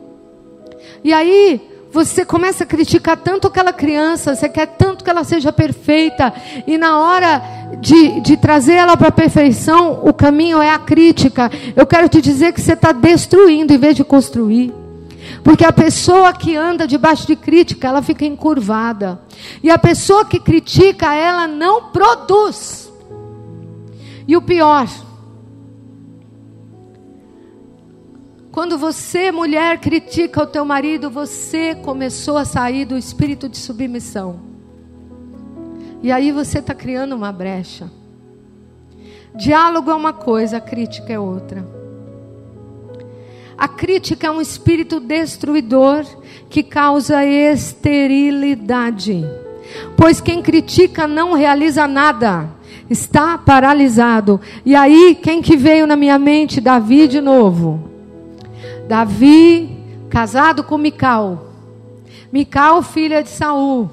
[1.03, 5.51] E aí você começa a criticar tanto aquela criança, você quer tanto que ela seja
[5.51, 6.33] perfeita,
[6.67, 7.41] e na hora
[7.79, 11.49] de, de trazer ela para a perfeição, o caminho é a crítica.
[11.75, 14.73] Eu quero te dizer que você está destruindo em vez de construir.
[15.43, 19.19] Porque a pessoa que anda debaixo de crítica, ela fica encurvada.
[19.63, 22.91] E a pessoa que critica, ela não produz.
[24.27, 24.87] E o pior,
[28.51, 34.39] Quando você, mulher, critica o teu marido, você começou a sair do espírito de submissão.
[36.01, 37.91] E aí você está criando uma brecha.
[39.35, 41.65] Diálogo é uma coisa, crítica é outra.
[43.55, 46.05] A crítica é um espírito destruidor
[46.49, 49.23] que causa esterilidade.
[49.95, 52.49] Pois quem critica não realiza nada,
[52.89, 54.41] está paralisado.
[54.65, 56.59] E aí, quem que veio na minha mente?
[56.59, 57.88] Davi de novo.
[58.89, 59.69] Davi,
[60.09, 61.53] casado com Mical.
[62.31, 63.87] Mical, filha de Saul.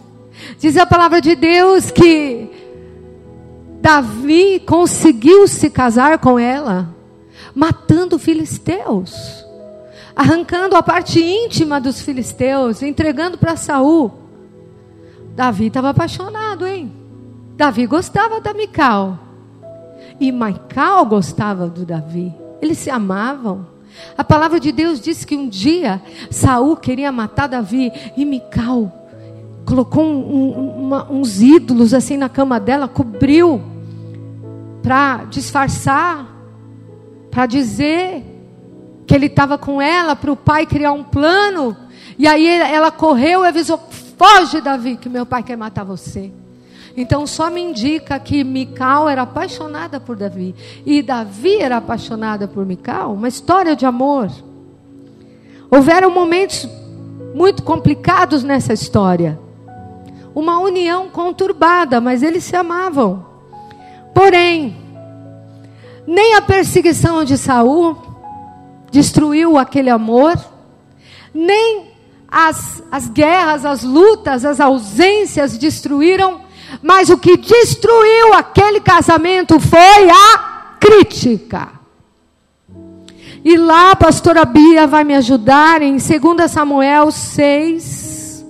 [0.58, 2.50] Diz a palavra de Deus que
[3.82, 6.88] Davi conseguiu se casar com ela,
[7.54, 9.44] matando filisteus,
[10.16, 14.10] arrancando a parte íntima dos filisteus, entregando para Saul.
[15.34, 16.90] Davi estava apaixonado, hein?
[17.54, 19.18] Davi gostava da Mical.
[20.18, 22.34] E Mical gostava do Davi.
[22.62, 23.75] Eles se amavam.
[24.16, 29.06] A palavra de Deus diz que um dia Saul queria matar Davi e Mical
[29.66, 33.60] colocou um, um, uma, uns ídolos assim na cama dela, cobriu
[34.80, 36.24] para disfarçar,
[37.30, 38.24] para dizer
[39.04, 41.76] que ele estava com ela, para o pai criar um plano.
[42.16, 43.78] E aí ela correu e avisou:
[44.16, 46.32] Foge, Davi, que meu pai quer matar você.
[46.96, 50.54] Então só me indica que Mical era apaixonada por Davi
[50.84, 54.30] e Davi era apaixonada por Mical, uma história de amor.
[55.70, 56.66] Houveram momentos
[57.34, 59.38] muito complicados nessa história.
[60.34, 63.26] Uma união conturbada, mas eles se amavam.
[64.14, 64.76] Porém,
[66.06, 67.96] nem a perseguição de Saul
[68.90, 70.34] destruiu aquele amor,
[71.34, 71.88] nem
[72.26, 76.45] as, as guerras, as lutas, as ausências destruíram
[76.82, 81.76] mas o que destruiu aquele casamento foi a crítica.
[83.44, 88.44] E lá a pastora Bia vai me ajudar em 2 Samuel 6,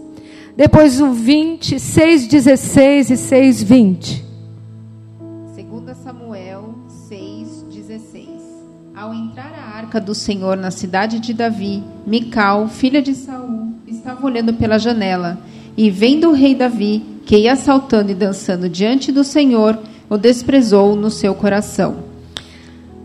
[0.56, 4.24] depois o 20, 6, 16 e 6, 20.
[5.54, 6.74] 2 Samuel
[7.08, 8.28] 6, 16.
[8.94, 14.24] Ao entrar a arca do Senhor na cidade de Davi, Mical, filha de Saul, estava
[14.24, 15.38] olhando pela janela,
[15.76, 19.76] e vendo o rei Davi, que ia saltando e dançando diante do Senhor,
[20.08, 21.96] o desprezou no seu coração.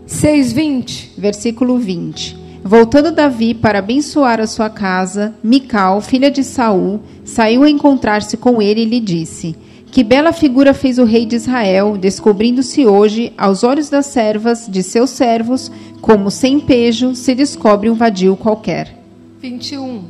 [0.06, 2.40] 6:20, versículo 20.
[2.62, 8.62] Voltando Davi para abençoar a sua casa, Mical, filha de Saul, saiu a encontrar-se com
[8.62, 9.56] ele e lhe disse:
[9.90, 14.84] Que bela figura fez o rei de Israel, descobrindo-se hoje aos olhos das servas de
[14.84, 18.96] seus servos, como sem pejo se descobre um vadio qualquer.
[19.40, 20.04] 21.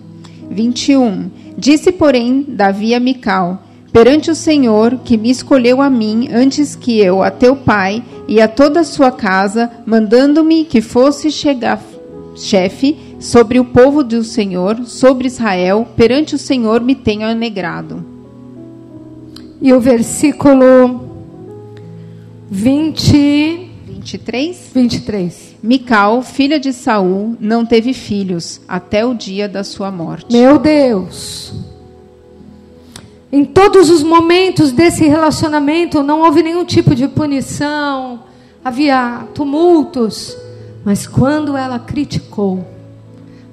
[0.50, 1.30] 21.
[1.56, 6.98] Disse, porém, Davi a Mical: perante o Senhor, que me escolheu a mim antes que
[6.98, 11.82] eu a teu pai e a toda a sua casa, mandando-me que fosse chegar
[12.34, 18.04] chefe sobre o povo do Senhor, sobre Israel, perante o Senhor me tenha anegrado.
[19.60, 21.08] E o versículo
[22.50, 24.70] 20, 23.
[24.74, 25.56] 23.
[25.62, 30.32] Mical, filha de Saul, não teve filhos até o dia da sua morte.
[30.32, 31.71] Meu Deus.
[33.34, 38.24] Em todos os momentos desse relacionamento não houve nenhum tipo de punição,
[38.62, 40.36] havia tumultos,
[40.84, 42.62] mas quando ela criticou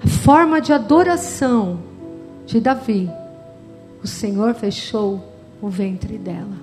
[0.04, 1.80] a forma de adoração
[2.46, 3.10] de Davi,
[4.04, 5.24] o Senhor fechou
[5.62, 6.58] o ventre dela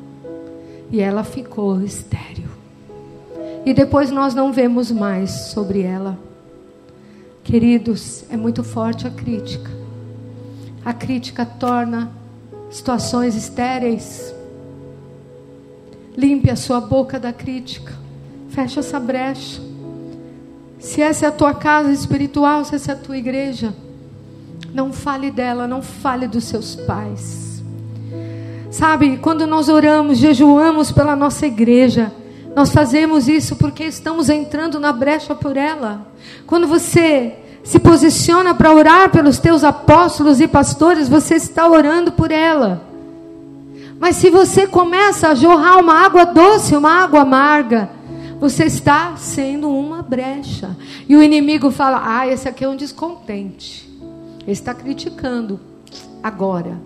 [0.90, 2.50] e ela ficou estéril.
[3.64, 6.18] E depois nós não vemos mais sobre ela.
[7.42, 9.70] Queridos, é muito forte a crítica.
[10.84, 12.10] A crítica torna
[12.70, 14.34] situações estéreis.
[16.16, 17.92] Limpe a sua boca da crítica.
[18.48, 19.60] Feche essa brecha.
[20.78, 23.74] Se essa é a tua casa espiritual, se essa é a tua igreja,
[24.72, 27.62] não fale dela, não fale dos seus pais.
[28.70, 32.12] Sabe, quando nós oramos, jejuamos pela nossa igreja,
[32.54, 36.06] nós fazemos isso porque estamos entrando na brecha por ela.
[36.46, 37.36] Quando você
[37.66, 42.80] se posiciona para orar pelos teus apóstolos e pastores, você está orando por ela.
[43.98, 47.90] Mas se você começa a jorrar uma água doce, uma água amarga,
[48.38, 50.76] você está sendo uma brecha.
[51.08, 53.90] E o inimigo fala: Ah, esse aqui é um descontente.
[54.42, 55.58] Ele está criticando.
[56.22, 56.78] Agora.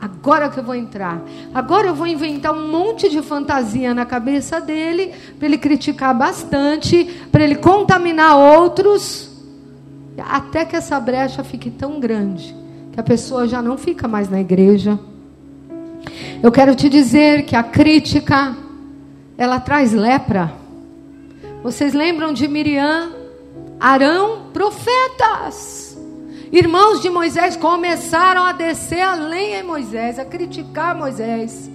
[0.00, 1.20] Agora que eu vou entrar.
[1.52, 7.26] Agora eu vou inventar um monte de fantasia na cabeça dele, para ele criticar bastante,
[7.32, 9.27] para ele contaminar outros
[10.20, 12.54] até que essa brecha fique tão grande
[12.92, 14.98] que a pessoa já não fica mais na igreja.
[16.42, 18.56] Eu quero te dizer que a crítica
[19.36, 20.52] ela traz lepra.
[21.62, 23.12] Vocês lembram de Miriam,
[23.78, 25.96] Arão, profetas?
[26.50, 31.70] Irmãos de Moisés começaram a descer a lenha em Moisés, a criticar Moisés.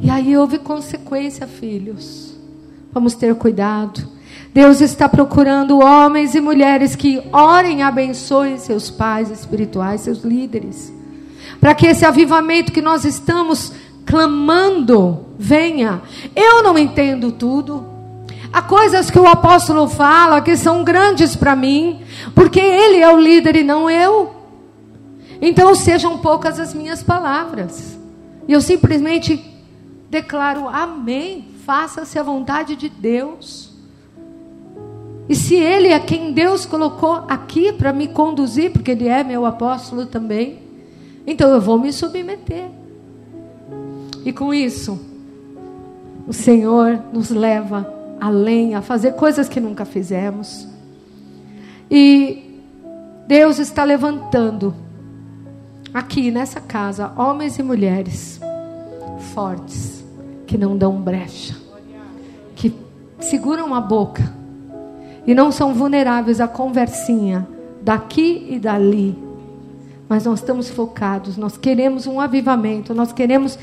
[0.00, 2.36] E aí houve consequência, filhos.
[2.92, 4.19] Vamos ter cuidado.
[4.52, 10.92] Deus está procurando homens e mulheres que orem e abençoem seus pais espirituais, seus líderes.
[11.60, 13.72] Para que esse avivamento que nós estamos
[14.04, 16.02] clamando venha.
[16.34, 17.86] Eu não entendo tudo.
[18.52, 22.02] Há coisas que o apóstolo fala que são grandes para mim,
[22.34, 24.34] porque ele é o líder e não eu.
[25.40, 27.96] Então sejam poucas as minhas palavras.
[28.48, 29.40] E eu simplesmente
[30.10, 31.46] declaro amém.
[31.64, 33.69] Faça-se a vontade de Deus.
[35.30, 39.46] E se ele é quem Deus colocou aqui para me conduzir, porque ele é meu
[39.46, 40.58] apóstolo também,
[41.24, 42.68] então eu vou me submeter.
[44.24, 44.98] E com isso,
[46.26, 50.66] o Senhor nos leva além, a fazer coisas que nunca fizemos.
[51.88, 52.60] E
[53.28, 54.74] Deus está levantando
[55.94, 58.40] aqui nessa casa homens e mulheres
[59.32, 60.04] fortes
[60.44, 61.54] que não dão brecha,
[62.56, 62.74] que
[63.20, 64.39] seguram a boca
[65.26, 67.46] e não são vulneráveis à conversinha
[67.82, 69.16] daqui e dali.
[70.08, 73.56] Mas nós estamos focados, nós queremos um avivamento, nós queremos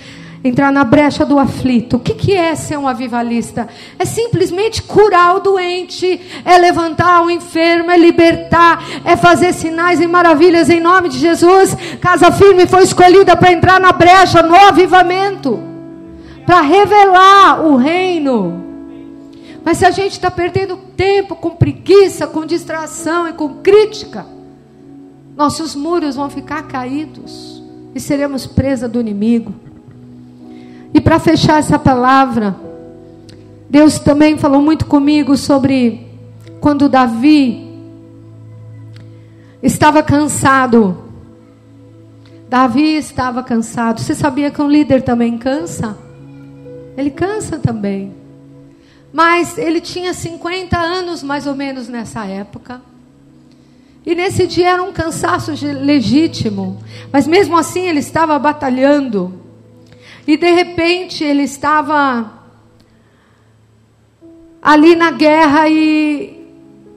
[0.43, 1.97] entrar na brecha do aflito.
[1.97, 3.67] O que, que é ser um avivalista?
[3.99, 10.07] É simplesmente curar o doente, é levantar o enfermo, é libertar, é fazer sinais e
[10.07, 11.75] maravilhas em nome de Jesus.
[11.99, 15.59] Casa Firme foi escolhida para entrar na brecha, no avivamento,
[16.45, 18.63] para revelar o reino.
[19.65, 24.25] Mas se a gente está perdendo tempo com preguiça, com distração e com crítica,
[25.37, 29.53] nossos muros vão ficar caídos e seremos presa do inimigo.
[30.93, 32.55] E para fechar essa palavra,
[33.69, 36.07] Deus também falou muito comigo sobre
[36.59, 37.67] quando Davi
[39.61, 40.97] estava cansado.
[42.49, 44.01] Davi estava cansado.
[44.01, 45.95] Você sabia que um líder também cansa?
[46.97, 48.16] Ele cansa também.
[49.11, 52.81] Mas ele tinha 50 anos mais ou menos nessa época.
[54.05, 56.81] E nesse dia era um cansaço legítimo.
[57.11, 59.41] Mas mesmo assim ele estava batalhando.
[60.25, 62.33] E de repente ele estava
[64.61, 66.45] ali na guerra e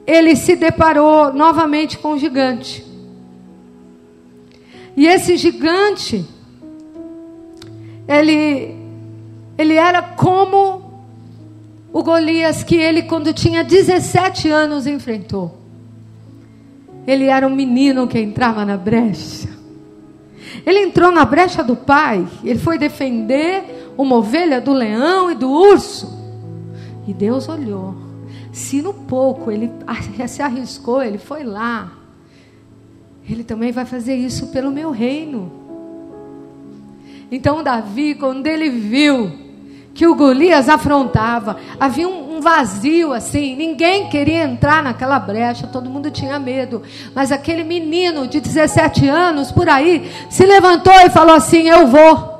[0.05, 2.85] ele se deparou novamente com um gigante.
[4.95, 6.25] E esse gigante,
[8.07, 8.75] ele,
[9.57, 10.80] ele era como
[11.93, 15.59] o Golias que ele, quando tinha 17 anos, enfrentou.
[17.05, 19.49] Ele era um menino que entrava na brecha.
[20.65, 22.25] Ele entrou na brecha do pai.
[22.43, 26.19] Ele foi defender uma ovelha do leão e do urso.
[27.07, 27.95] E Deus olhou.
[28.51, 29.71] Se no pouco ele
[30.27, 31.91] se arriscou, ele foi lá.
[33.27, 35.51] Ele também vai fazer isso pelo meu reino.
[37.31, 39.40] Então Davi, quando ele viu
[39.93, 41.57] que o Golias afrontava.
[41.79, 46.81] Havia um, um vazio assim, ninguém queria entrar naquela brecha, todo mundo tinha medo.
[47.13, 52.31] Mas aquele menino de 17 anos por aí se levantou e falou assim: Eu vou.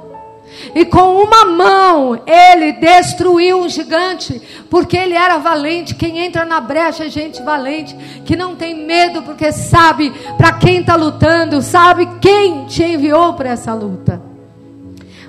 [0.76, 5.96] E com uma mão ele destruiu um gigante, porque ele era valente.
[5.96, 7.96] Quem entra na brecha é gente valente,
[8.26, 13.50] que não tem medo, porque sabe para quem está lutando, sabe quem te enviou para
[13.50, 14.31] essa luta.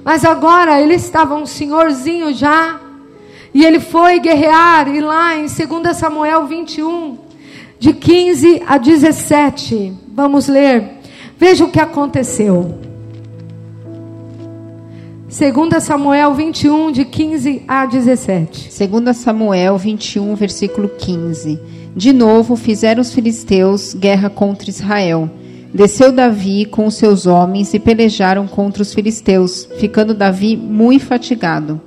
[0.04, 2.80] Mas agora ele estava um senhorzinho já,
[3.54, 7.18] e ele foi guerrear, e lá em 2 Samuel 21,
[7.78, 10.98] de 15 a 17, vamos ler.
[11.36, 12.78] Veja o que aconteceu.
[15.28, 18.70] 2 Samuel 21, de 15 a 17.
[18.86, 21.58] 2 Samuel 21, versículo 15.
[21.96, 25.30] De novo fizeram os filisteus guerra contra Israel.
[25.74, 31.80] Desceu Davi com os seus homens e pelejaram contra os filisteus, ficando Davi muito fatigado.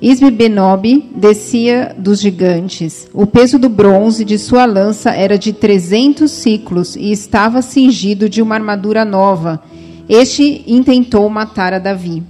[0.00, 3.08] Isbi-Benob descia dos gigantes.
[3.12, 8.42] O peso do bronze de sua lança era de trezentos ciclos e estava cingido de
[8.42, 9.62] uma armadura nova.
[10.08, 12.22] Este intentou matar a Davi.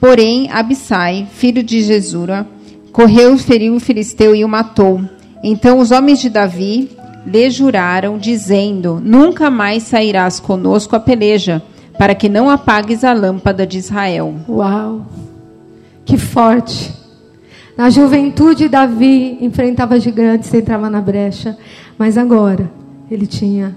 [0.00, 2.46] Porém, Abissai, filho de Jesura,
[2.92, 5.00] correu, feriu o filisteu e o matou.
[5.42, 6.90] Então os homens de Davi
[7.26, 11.62] lhe juraram, dizendo: Nunca mais sairás conosco a peleja,
[11.98, 14.34] para que não apagues a lâmpada de Israel.
[14.48, 15.06] Uau!
[16.04, 16.94] Que forte!
[17.76, 21.56] Na juventude, Davi enfrentava gigantes, entrava na brecha,
[21.96, 22.70] mas agora
[23.10, 23.74] ele tinha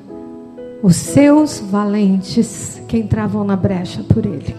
[0.81, 4.53] os seus valentes que entravam na brecha por ele.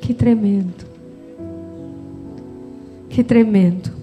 [0.00, 0.84] Que tremendo.
[3.08, 3.99] Que tremendo.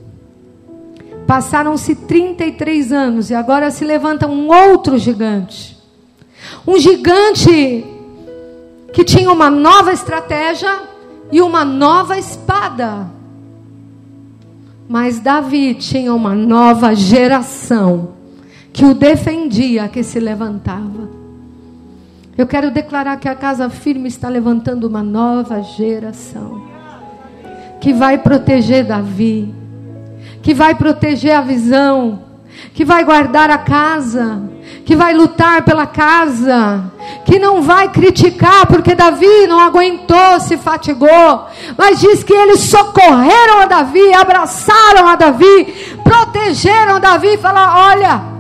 [1.28, 5.78] Passaram-se 33 anos e agora se levanta um outro gigante.
[6.66, 7.86] Um gigante
[8.94, 10.74] que tinha uma nova estratégia
[11.32, 13.08] e uma nova espada.
[14.88, 18.14] Mas Davi tinha uma nova geração
[18.72, 21.10] que o defendia, que se levantava.
[22.38, 26.62] Eu quero declarar que a Casa Firme está levantando uma nova geração
[27.82, 29.54] que vai proteger Davi,
[30.48, 32.24] que vai proteger a visão,
[32.74, 34.42] que vai guardar a casa,
[34.86, 36.90] que vai lutar pela casa,
[37.26, 43.60] que não vai criticar porque Davi não aguentou, se fatigou, mas diz que eles socorreram
[43.60, 48.38] a Davi, abraçaram a Davi, protegeram Davi e falaram: olha.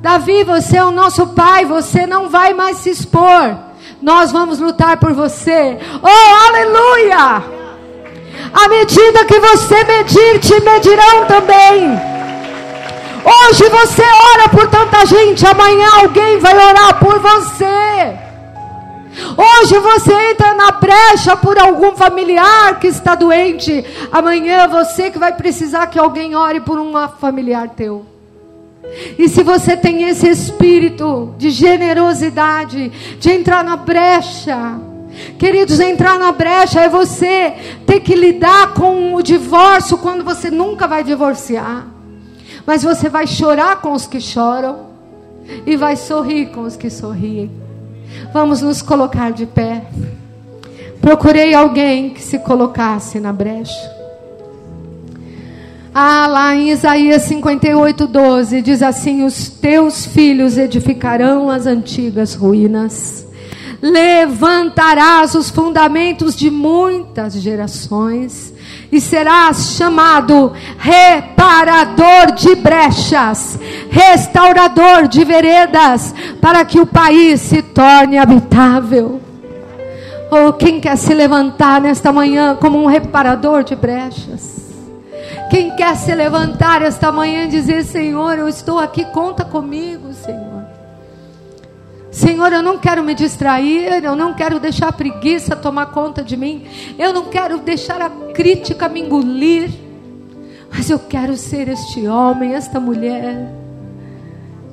[0.00, 3.56] Davi, você é o nosso pai, você não vai mais se expor.
[4.00, 5.78] Nós vamos lutar por você.
[6.00, 7.59] Oh, aleluia!
[8.52, 12.10] À medida que você medir, te medirão também.
[13.24, 14.02] Hoje você
[14.34, 18.18] ora por tanta gente, amanhã alguém vai orar por você.
[19.36, 25.32] Hoje você entra na brecha por algum familiar que está doente, amanhã você que vai
[25.32, 28.06] precisar que alguém ore por um familiar teu.
[29.18, 32.88] E se você tem esse espírito de generosidade,
[33.18, 34.80] de entrar na brecha,
[35.38, 37.54] queridos, entrar na brecha é você
[37.86, 41.86] ter que lidar com o divórcio quando você nunca vai divorciar.
[42.66, 44.90] Mas você vai chorar com os que choram
[45.66, 47.50] e vai sorrir com os que sorriem.
[48.32, 49.84] Vamos nos colocar de pé.
[51.00, 54.00] Procurei alguém que se colocasse na brecha.
[55.92, 63.26] Ah, lá em Isaías 58, 12, diz assim: Os teus filhos edificarão as antigas ruínas,
[63.82, 68.52] levantarás os fundamentos de muitas gerações,
[68.92, 73.58] e serás chamado reparador de brechas,
[73.90, 79.20] restaurador de veredas, para que o país se torne habitável.
[80.30, 84.60] Oh, quem quer se levantar nesta manhã como um reparador de brechas?
[85.50, 90.59] Quem quer se levantar esta manhã e dizer: Senhor, eu estou aqui, conta comigo, Senhor.
[92.10, 96.36] Senhor, eu não quero me distrair, eu não quero deixar a preguiça tomar conta de
[96.36, 96.66] mim,
[96.98, 99.70] eu não quero deixar a crítica me engolir,
[100.72, 103.52] mas eu quero ser este homem, esta mulher,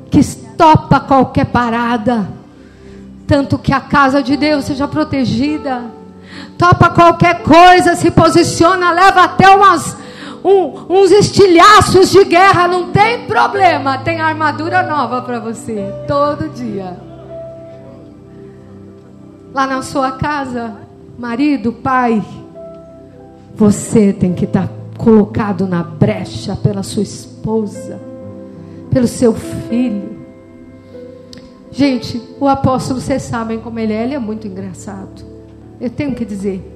[0.09, 0.23] que
[0.57, 2.27] topa qualquer parada,
[3.27, 5.85] tanto que a casa de Deus seja protegida,
[6.57, 9.95] topa qualquer coisa, se posiciona, leva até umas
[10.43, 13.97] um, uns estilhaços de guerra, não tem problema.
[13.97, 17.06] Tem armadura nova para você todo dia.
[19.53, 20.75] Lá na sua casa,
[21.17, 22.23] marido, pai,
[23.55, 27.99] você tem que estar colocado na brecha pela sua esposa,
[28.91, 30.17] pelo seu filho.
[31.71, 35.23] Gente, o apóstolo, vocês sabem como ele é, ele é muito engraçado.
[35.79, 36.73] Eu tenho que dizer.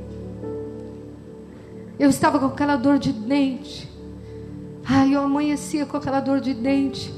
[2.00, 3.90] Eu estava com aquela dor de dente.
[4.86, 7.14] Ai, eu amanhecia com aquela dor de dente.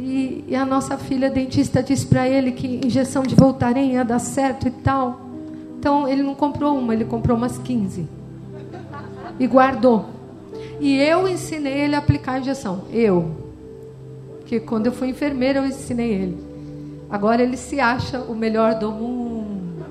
[0.00, 4.18] E, e a nossa filha dentista disse para ele que injeção de Voltaren ia dar
[4.18, 5.20] certo e tal.
[5.78, 8.08] Então ele não comprou uma, ele comprou umas 15.
[9.38, 10.06] E guardou.
[10.80, 12.84] E eu ensinei ele a aplicar a injeção.
[12.90, 13.30] Eu.
[14.46, 16.38] Que quando eu fui enfermeira eu ensinei ele.
[17.10, 19.84] Agora ele se acha o melhor do mundo.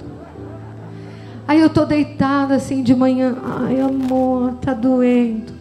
[1.47, 3.38] Aí eu tô deitada assim de manhã.
[3.43, 5.59] Ai, amor, tá doendo.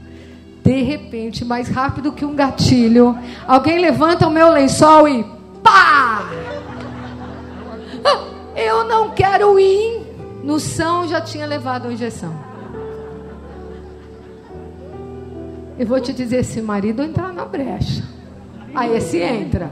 [0.68, 5.24] De repente, mais rápido que um gatilho, alguém levanta o meu lençol e
[5.62, 6.28] pá!
[8.04, 10.02] Ah, eu não quero ir.
[10.44, 12.34] No São já tinha levado a injeção.
[15.78, 18.04] Eu vou te dizer, se marido entrar na brecha,
[18.74, 19.70] aí esse entra.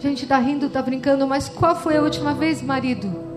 [0.00, 3.29] Gente tá rindo, tá brincando, mas qual foi a última vez, marido?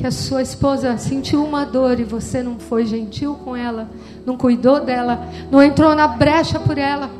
[0.00, 3.90] Que a sua esposa sentiu uma dor e você não foi gentil com ela,
[4.24, 7.10] não cuidou dela, não entrou na brecha por ela,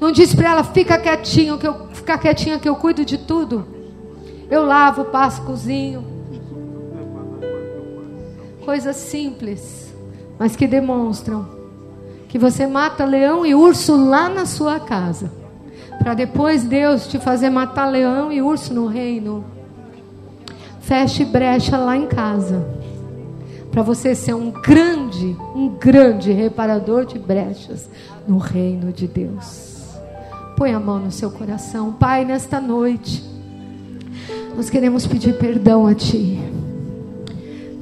[0.00, 3.66] não disse para ela fica quietinho que eu fica quietinha que eu cuido de tudo.
[4.48, 6.04] Eu lavo, passo, cozinho.
[8.64, 9.92] Coisas simples,
[10.38, 11.48] mas que demonstram
[12.28, 15.32] que você mata leão e urso lá na sua casa,
[15.98, 19.53] para depois Deus te fazer matar leão e urso no reino.
[20.86, 22.62] Feche brecha lá em casa.
[23.70, 27.88] Para você ser um grande, um grande reparador de brechas
[28.28, 29.94] no reino de Deus.
[30.58, 31.90] Põe a mão no seu coração.
[31.92, 33.24] Pai, nesta noite,
[34.54, 36.38] nós queremos pedir perdão a Ti.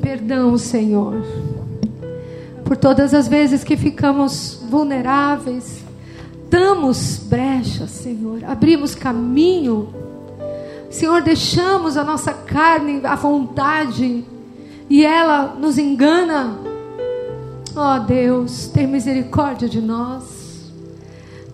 [0.01, 1.23] Perdão, Senhor,
[2.65, 5.85] por todas as vezes que ficamos vulneráveis,
[6.49, 9.93] damos brechas, Senhor, abrimos caminho
[10.93, 14.25] Senhor, deixamos a nossa carne à vontade
[14.91, 16.59] e ela nos engana.
[17.75, 20.71] Ó oh, Deus, tem misericórdia de nós.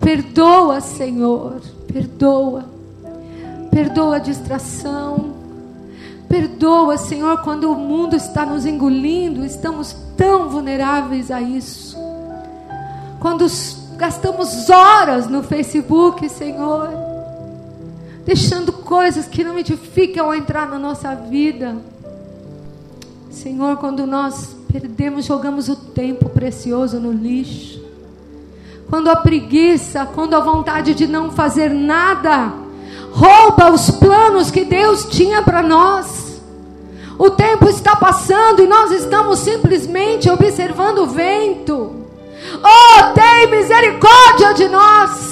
[0.01, 2.65] Perdoa, Senhor, perdoa.
[3.71, 5.33] Perdoa a distração.
[6.27, 11.97] Perdoa, Senhor, quando o mundo está nos engolindo, estamos tão vulneráveis a isso.
[13.21, 13.45] Quando
[13.95, 17.09] gastamos horas no Facebook, Senhor
[18.29, 21.75] deixando coisas que não edificam entrar na nossa vida.
[23.31, 27.83] Senhor, quando nós perdemos, jogamos o tempo precioso no lixo.
[28.87, 32.53] Quando a preguiça, quando a vontade de não fazer nada,
[33.11, 36.39] rouba os planos que Deus tinha para nós.
[37.17, 41.95] O tempo está passando e nós estamos simplesmente observando o vento.
[42.63, 45.28] Oh, tem misericórdia de nós.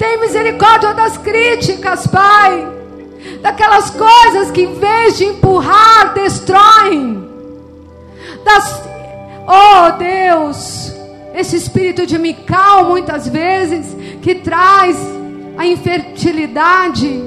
[0.00, 2.66] Tem misericórdia das críticas, Pai.
[3.42, 7.28] Daquelas coisas que em vez de empurrar, destroem.
[8.42, 8.80] Das
[9.46, 10.94] Oh, Deus,
[11.34, 14.96] esse espírito de Mical muitas vezes que traz
[15.58, 17.22] a infertilidade.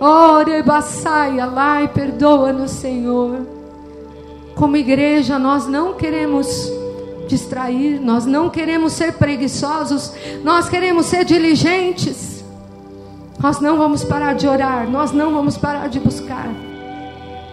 [0.00, 3.46] Oh, Rebaçaia lá e perdoa-nos, Senhor.
[4.56, 6.79] Como igreja, nós não queremos
[7.30, 10.12] distrair, nós não queremos ser preguiçosos,
[10.42, 12.44] nós queremos ser diligentes.
[13.40, 16.48] Nós não vamos parar de orar, nós não vamos parar de buscar.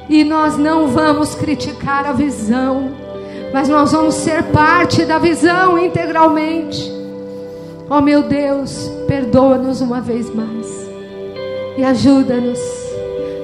[0.09, 2.91] E nós não vamos criticar a visão,
[3.53, 6.91] mas nós vamos ser parte da visão integralmente.
[7.89, 10.67] Oh meu Deus, perdoa-nos uma vez mais
[11.78, 12.59] e ajuda-nos.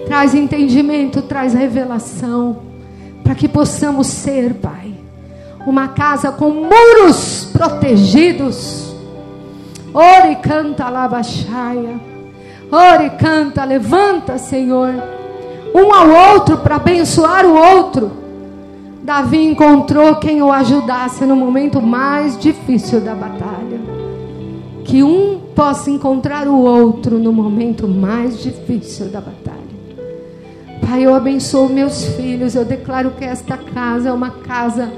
[0.05, 2.57] Traz entendimento, traz revelação,
[3.23, 5.02] para que possamos ser, Pai
[5.66, 8.93] uma casa com muros protegidos.
[9.93, 11.99] Ore canta labaxaia.
[12.72, 14.91] Ore canta, levanta, Senhor,
[15.76, 18.11] um ao outro para abençoar o outro.
[19.03, 23.80] Davi encontrou quem o ajudasse no momento mais difícil da batalha.
[24.84, 29.64] Que um possa encontrar o outro no momento mais difícil da batalha.
[30.82, 32.55] Pai, eu abençoo meus filhos.
[32.55, 34.91] Eu declaro que esta casa é uma casa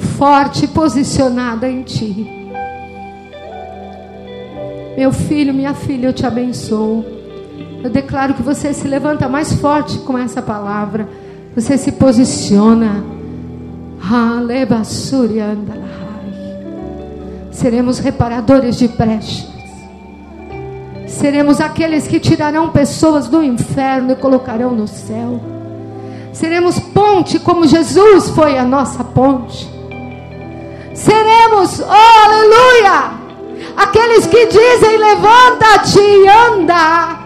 [0.00, 2.40] forte posicionada em Ti.
[4.96, 7.04] Meu filho, minha filha, eu te abençoo.
[7.82, 11.08] Eu declaro que você se levanta mais forte com essa palavra.
[11.54, 13.02] Você se posiciona.
[17.50, 19.48] Seremos reparadores de brechas.
[21.06, 25.40] Seremos aqueles que tirarão pessoas do inferno e colocarão no céu.
[26.32, 29.79] Seremos ponte como Jesus foi a nossa ponte
[30.94, 33.12] seremos, oh aleluia,
[33.76, 37.18] aqueles que dizem: levanta-te e anda.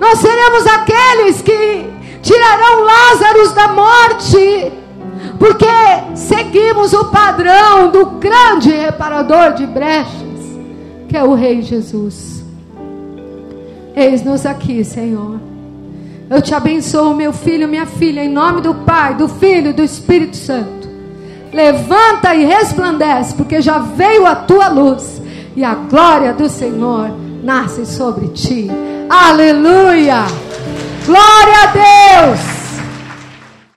[0.00, 1.90] Nós seremos aqueles que
[2.22, 4.72] tirarão Lázaro da morte,
[5.38, 5.66] porque
[6.14, 10.58] seguimos o padrão do grande reparador de brechas,
[11.08, 12.42] que é o Rei Jesus.
[13.94, 15.38] Eis-nos aqui, Senhor.
[16.30, 19.82] Eu te abençoo, meu filho, minha filha, em nome do Pai, do Filho e do
[19.82, 20.81] Espírito Santo.
[21.52, 25.20] Levanta e resplandece, porque já veio a tua luz
[25.54, 27.10] e a glória do Senhor
[27.42, 28.70] nasce sobre ti.
[29.08, 30.24] Aleluia!
[31.04, 32.51] Glória a Deus!